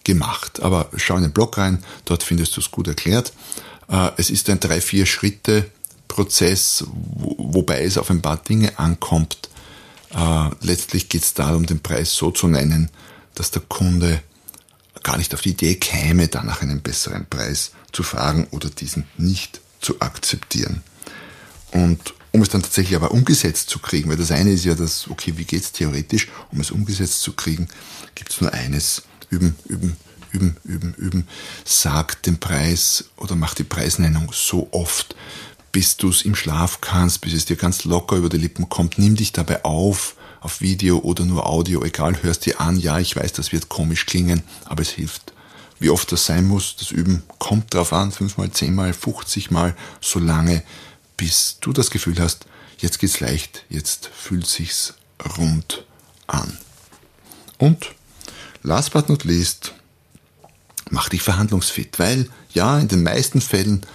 gemacht. 0.03 0.61
Aber 0.61 0.89
schau 0.95 1.17
in 1.17 1.23
den 1.23 1.31
Blog 1.31 1.57
rein, 1.57 1.83
dort 2.05 2.23
findest 2.23 2.55
du 2.55 2.61
es 2.61 2.71
gut 2.71 2.87
erklärt. 2.87 3.33
Äh, 3.89 4.11
es 4.17 4.29
ist 4.29 4.49
ein 4.49 4.59
drei, 4.59 4.79
vier 4.81 5.05
Schritte 5.05 5.69
Prozess, 6.07 6.85
wobei 6.87 7.83
es 7.83 7.97
auf 7.97 8.09
ein 8.09 8.21
paar 8.21 8.37
Dinge 8.37 8.79
ankommt. 8.79 9.49
Äh, 10.13 10.49
letztlich 10.61 11.09
geht 11.09 11.23
es 11.23 11.33
darum, 11.33 11.65
den 11.65 11.81
Preis 11.81 12.13
so 12.15 12.31
zu 12.31 12.47
nennen, 12.47 12.89
dass 13.33 13.51
der 13.51 13.63
Kunde 13.63 14.21
gar 15.03 15.17
nicht 15.17 15.33
auf 15.33 15.41
die 15.41 15.49
Idee 15.49 15.75
käme, 15.75 16.29
dann 16.29 16.45
nach 16.45 16.61
einem 16.61 16.81
besseren 16.81 17.27
Preis 17.29 17.71
zu 17.91 18.01
fragen 18.01 18.47
oder 18.51 18.69
diesen 18.69 19.05
nicht 19.17 19.59
zu 19.85 20.01
akzeptieren. 20.01 20.81
Und 21.71 22.13
um 22.31 22.41
es 22.41 22.49
dann 22.49 22.63
tatsächlich 22.63 22.95
aber 22.95 23.11
umgesetzt 23.11 23.69
zu 23.69 23.79
kriegen, 23.79 24.09
weil 24.09 24.17
das 24.17 24.31
eine 24.31 24.51
ist 24.51 24.65
ja 24.65 24.75
das, 24.75 25.07
okay, 25.09 25.33
wie 25.37 25.45
geht's 25.45 25.71
theoretisch, 25.71 26.27
um 26.51 26.59
es 26.59 26.71
umgesetzt 26.71 27.21
zu 27.21 27.33
kriegen, 27.33 27.67
gibt's 28.15 28.41
nur 28.41 28.51
eines, 28.51 29.03
üben, 29.29 29.55
üben, 29.65 29.95
üben, 30.31 30.57
üben, 30.65 30.93
üben. 30.95 31.27
Sag 31.63 32.21
den 32.23 32.39
Preis 32.39 33.05
oder 33.15 33.35
mach 33.35 33.53
die 33.53 33.63
Preisnennung 33.63 34.31
so 34.33 34.67
oft, 34.71 35.15
bis 35.71 35.97
du 35.97 36.09
es 36.09 36.23
im 36.23 36.35
Schlaf 36.35 36.81
kannst, 36.81 37.21
bis 37.21 37.33
es 37.33 37.45
dir 37.45 37.55
ganz 37.55 37.83
locker 37.83 38.15
über 38.15 38.29
die 38.29 38.37
Lippen 38.37 38.67
kommt. 38.69 38.97
Nimm 38.97 39.15
dich 39.15 39.31
dabei 39.33 39.63
auf, 39.63 40.15
auf 40.41 40.61
Video 40.61 40.97
oder 40.99 41.25
nur 41.25 41.45
Audio, 41.45 41.83
egal, 41.83 42.21
hörst 42.23 42.45
dir 42.45 42.59
an, 42.59 42.79
ja, 42.79 42.99
ich 42.99 43.15
weiß, 43.15 43.33
das 43.33 43.51
wird 43.51 43.69
komisch 43.69 44.05
klingen, 44.05 44.43
aber 44.65 44.81
es 44.81 44.89
hilft. 44.89 45.34
Wie 45.79 45.89
oft 45.89 46.11
das 46.11 46.25
sein 46.25 46.45
muss, 46.45 46.75
das 46.77 46.91
Üben 46.91 47.23
kommt 47.37 47.73
drauf 47.73 47.91
an, 47.91 48.11
fünfmal, 48.11 48.51
zehnmal, 48.51 48.93
fünfzigmal, 48.93 49.75
so 50.01 50.19
lange, 50.19 50.63
bis 51.17 51.57
du 51.59 51.73
das 51.73 51.89
Gefühl 51.89 52.19
hast, 52.19 52.45
jetzt 52.79 52.99
geht's 52.99 53.19
leicht, 53.19 53.65
jetzt 53.69 54.09
fühlt 54.15 54.47
sich's 54.47 54.93
rund 55.37 55.85
an. 56.27 56.57
Und 57.57 57.93
last 58.63 58.91
but 58.91 59.09
not 59.09 59.23
least, 59.23 59.73
mach 60.89 61.09
dich 61.09 61.21
verhandlungsfit, 61.21 61.99
weil 61.99 62.29
ja, 62.53 62.79
in 62.79 62.87
den 62.87 63.03
meisten 63.03 63.41
Fällen 63.41 63.85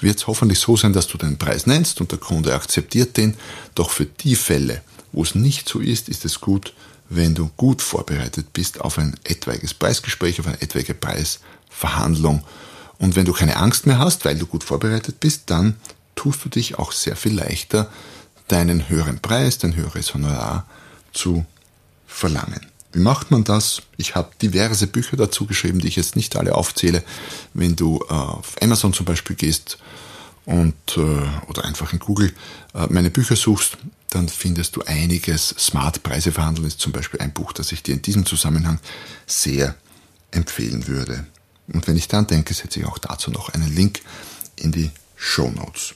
wird 0.00 0.18
es 0.18 0.26
hoffentlich 0.26 0.58
so 0.58 0.76
sein, 0.76 0.92
dass 0.92 1.06
du 1.06 1.18
den 1.18 1.38
Preis 1.38 1.66
nennst 1.66 2.00
und 2.00 2.12
der 2.12 2.18
Kunde 2.18 2.54
akzeptiert 2.54 3.16
den. 3.16 3.36
Doch 3.74 3.90
für 3.90 4.06
die 4.06 4.36
Fälle, 4.36 4.82
wo 5.12 5.22
es 5.22 5.34
nicht 5.34 5.68
so 5.68 5.80
ist, 5.80 6.08
ist 6.08 6.24
es 6.24 6.40
gut, 6.40 6.74
wenn 7.08 7.34
du 7.34 7.50
gut 7.56 7.82
vorbereitet 7.82 8.52
bist 8.52 8.80
auf 8.80 8.98
ein 8.98 9.14
etwaiges 9.24 9.74
Preisgespräch, 9.74 10.40
auf 10.40 10.46
eine 10.46 10.60
etwaige 10.60 10.94
Preisverhandlung. 10.94 12.42
Und 12.98 13.16
wenn 13.16 13.26
du 13.26 13.32
keine 13.32 13.56
Angst 13.56 13.86
mehr 13.86 13.98
hast, 13.98 14.24
weil 14.24 14.38
du 14.38 14.46
gut 14.46 14.64
vorbereitet 14.64 15.20
bist, 15.20 15.44
dann 15.46 15.76
tust 16.14 16.44
du 16.44 16.48
dich 16.48 16.78
auch 16.78 16.92
sehr 16.92 17.16
viel 17.16 17.34
leichter, 17.34 17.90
deinen 18.48 18.88
höheren 18.88 19.20
Preis, 19.20 19.58
dein 19.58 19.76
höheres 19.76 20.14
Honorar 20.14 20.66
zu 21.12 21.44
verlangen. 22.06 22.66
Wie 22.92 23.00
macht 23.00 23.30
man 23.30 23.44
das? 23.44 23.82
Ich 23.98 24.14
habe 24.14 24.30
diverse 24.40 24.86
Bücher 24.86 25.16
dazu 25.16 25.44
geschrieben, 25.46 25.80
die 25.80 25.88
ich 25.88 25.96
jetzt 25.96 26.16
nicht 26.16 26.36
alle 26.36 26.54
aufzähle. 26.54 27.02
Wenn 27.52 27.76
du 27.76 28.02
äh, 28.08 28.12
auf 28.12 28.54
Amazon 28.62 28.94
zum 28.94 29.04
Beispiel 29.04 29.36
gehst 29.36 29.78
und 30.46 30.74
äh, 30.96 31.00
oder 31.48 31.64
einfach 31.64 31.92
in 31.92 31.98
Google 31.98 32.32
äh, 32.74 32.86
meine 32.88 33.10
Bücher 33.10 33.36
suchst, 33.36 33.76
dann 34.16 34.28
findest 34.28 34.76
du 34.76 34.82
einiges. 34.82 35.48
Smart 35.58 36.02
Preise 36.02 36.32
verhandeln 36.32 36.66
ist 36.66 36.80
zum 36.80 36.92
Beispiel 36.92 37.20
ein 37.20 37.32
Buch, 37.32 37.52
das 37.52 37.70
ich 37.72 37.82
dir 37.82 37.94
in 37.94 38.02
diesem 38.02 38.24
Zusammenhang 38.24 38.80
sehr 39.26 39.74
empfehlen 40.30 40.88
würde. 40.88 41.26
Und 41.72 41.86
wenn 41.86 41.96
ich 41.96 42.08
dann 42.08 42.26
denke, 42.26 42.54
setze 42.54 42.80
ich 42.80 42.86
auch 42.86 42.98
dazu 42.98 43.30
noch 43.30 43.50
einen 43.50 43.74
Link 43.74 44.00
in 44.56 44.72
die 44.72 44.90
Show 45.16 45.50
Notes. 45.50 45.94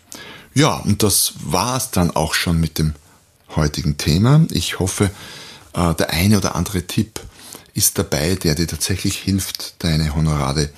Ja, 0.55 0.77
und 0.77 1.03
das 1.03 1.35
war's 1.45 1.91
dann 1.91 2.11
auch 2.11 2.35
schon 2.35 2.61
mit 2.61 2.79
dem 2.79 2.95
heutigen 3.57 3.97
Thema. 3.97 4.45
Ich 4.51 4.79
hoffe, 4.79 5.11
äh, 5.73 5.95
der 5.95 6.11
eine 6.11 6.37
oder 6.37 6.57
andere 6.57 6.87
Tipp 6.87 7.21
ist 7.73 7.99
dabei, 7.99 8.35
der 8.35 8.55
dir 8.55 8.67
tatsächlich 8.67 9.17
hilft, 9.17 9.83
deine 9.83 10.15
Honorare, 10.15 10.71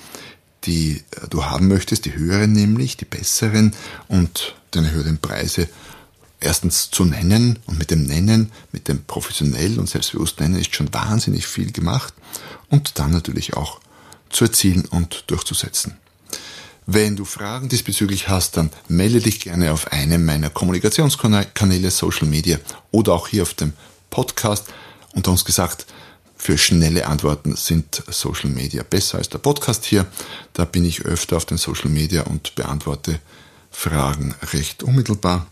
die 0.63 1.03
äh, 1.11 1.27
du 1.29 1.45
haben 1.45 1.67
möchtest, 1.67 2.05
die 2.05 2.15
höheren 2.15 2.53
nämlich, 2.53 2.95
die 2.95 3.05
besseren 3.05 3.75
und 4.07 4.55
deine 4.71 4.91
höheren 4.91 5.17
Preise 5.17 5.67
erstens 6.43 6.91
zu 6.91 7.05
nennen 7.05 7.59
und 7.65 7.77
mit 7.77 7.91
dem 7.91 8.03
Nennen, 8.03 8.51
mit 8.71 8.87
dem 8.87 9.03
professionell 9.03 9.79
und 9.79 9.89
selbstbewusst 9.89 10.39
Nennen 10.39 10.59
ist 10.59 10.75
schon 10.75 10.93
wahnsinnig 10.93 11.47
viel 11.47 11.71
gemacht 11.71 12.13
und 12.69 12.99
dann 12.99 13.11
natürlich 13.11 13.55
auch 13.55 13.79
zu 14.29 14.45
erzielen 14.45 14.85
und 14.85 15.25
durchzusetzen. 15.27 15.97
Wenn 16.85 17.15
du 17.15 17.23
Fragen 17.23 17.69
diesbezüglich 17.69 18.27
hast, 18.27 18.57
dann 18.57 18.69
melde 18.89 19.21
dich 19.21 19.39
gerne 19.39 19.71
auf 19.71 19.91
einem 19.93 20.25
meiner 20.25 20.49
Kommunikationskanäle, 20.49 21.91
Social 21.91 22.27
Media 22.27 22.57
oder 22.91 23.13
auch 23.13 23.29
hier 23.29 23.43
auf 23.43 23.53
dem 23.53 23.71
Podcast. 24.09 24.65
Unter 25.13 25.31
uns 25.31 25.45
gesagt, 25.45 25.85
für 26.35 26.57
schnelle 26.57 27.07
Antworten 27.07 27.55
sind 27.55 28.03
Social 28.09 28.49
Media 28.49 28.83
besser 28.83 29.19
als 29.19 29.29
der 29.29 29.37
Podcast 29.37 29.85
hier. 29.85 30.05
Da 30.51 30.65
bin 30.65 30.83
ich 30.83 31.05
öfter 31.05 31.37
auf 31.37 31.45
den 31.45 31.57
Social 31.57 31.89
Media 31.89 32.23
und 32.23 32.55
beantworte 32.55 33.21
Fragen 33.71 34.35
recht 34.51 34.83
unmittelbar. 34.83 35.47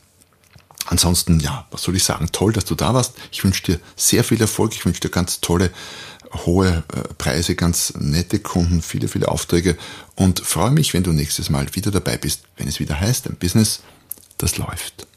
Ansonsten, 0.88 1.40
ja, 1.40 1.66
was 1.72 1.84
soll 1.84 1.96
ich 1.96 2.04
sagen? 2.04 2.30
Toll, 2.32 2.54
dass 2.54 2.66
du 2.66 2.76
da 2.76 2.94
warst. 2.94 3.14
Ich 3.32 3.44
wünsche 3.44 3.64
dir 3.64 3.80
sehr 3.96 4.24
viel 4.24 4.42
Erfolg. 4.42 4.74
Ich 4.74 4.86
wünsche 4.86 5.02
dir 5.02 5.10
ganz 5.10 5.42
tolle, 5.42 5.72
hohe 6.46 6.84
äh, 6.94 7.14
Preise, 7.18 7.56
ganz 7.56 7.94
nette 7.98 8.40
Kunden, 8.40 8.82
viele, 8.82 9.08
viele 9.08 9.28
Aufträge 9.28 9.78
und 10.16 10.40
freue 10.40 10.72
mich, 10.72 10.94
wenn 10.94 11.04
du 11.04 11.12
nächstes 11.12 11.50
Mal 11.50 11.68
wieder 11.76 11.92
dabei 11.92 12.18
bist, 12.18 12.44
wenn 12.58 12.68
es 12.68 12.80
wieder 12.80 13.00
heißt, 13.00 13.28
ein 13.28 13.36
Business, 13.36 13.82
das 14.38 14.58
läuft. 14.58 15.08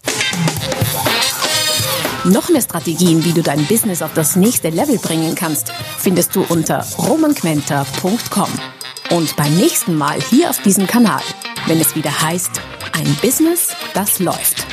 Noch 2.25 2.49
mehr 2.49 2.63
Strategien, 2.63 3.25
wie 3.25 3.33
du 3.33 3.43
dein 3.43 3.67
Business 3.67 4.01
auf 4.01 4.15
das 4.15 4.35
nächste 4.35 4.71
Level 4.71 4.99
bringen 4.99 5.35
kannst, 5.35 5.73
findest 5.99 6.35
du 6.35 6.43
unter 6.43 6.87
romanquenter.com. 6.99 8.49
Und 9.11 9.37
beim 9.37 9.55
nächsten 9.57 9.97
Mal 9.97 10.21
hier 10.23 10.49
auf 10.49 10.63
diesem 10.63 10.87
Kanal, 10.87 11.23
wenn 11.67 11.81
es 11.81 11.95
wieder 11.95 12.23
heißt, 12.23 12.63
ein 12.93 13.15
Business, 13.21 13.69
das 13.93 14.19
läuft. 14.21 14.64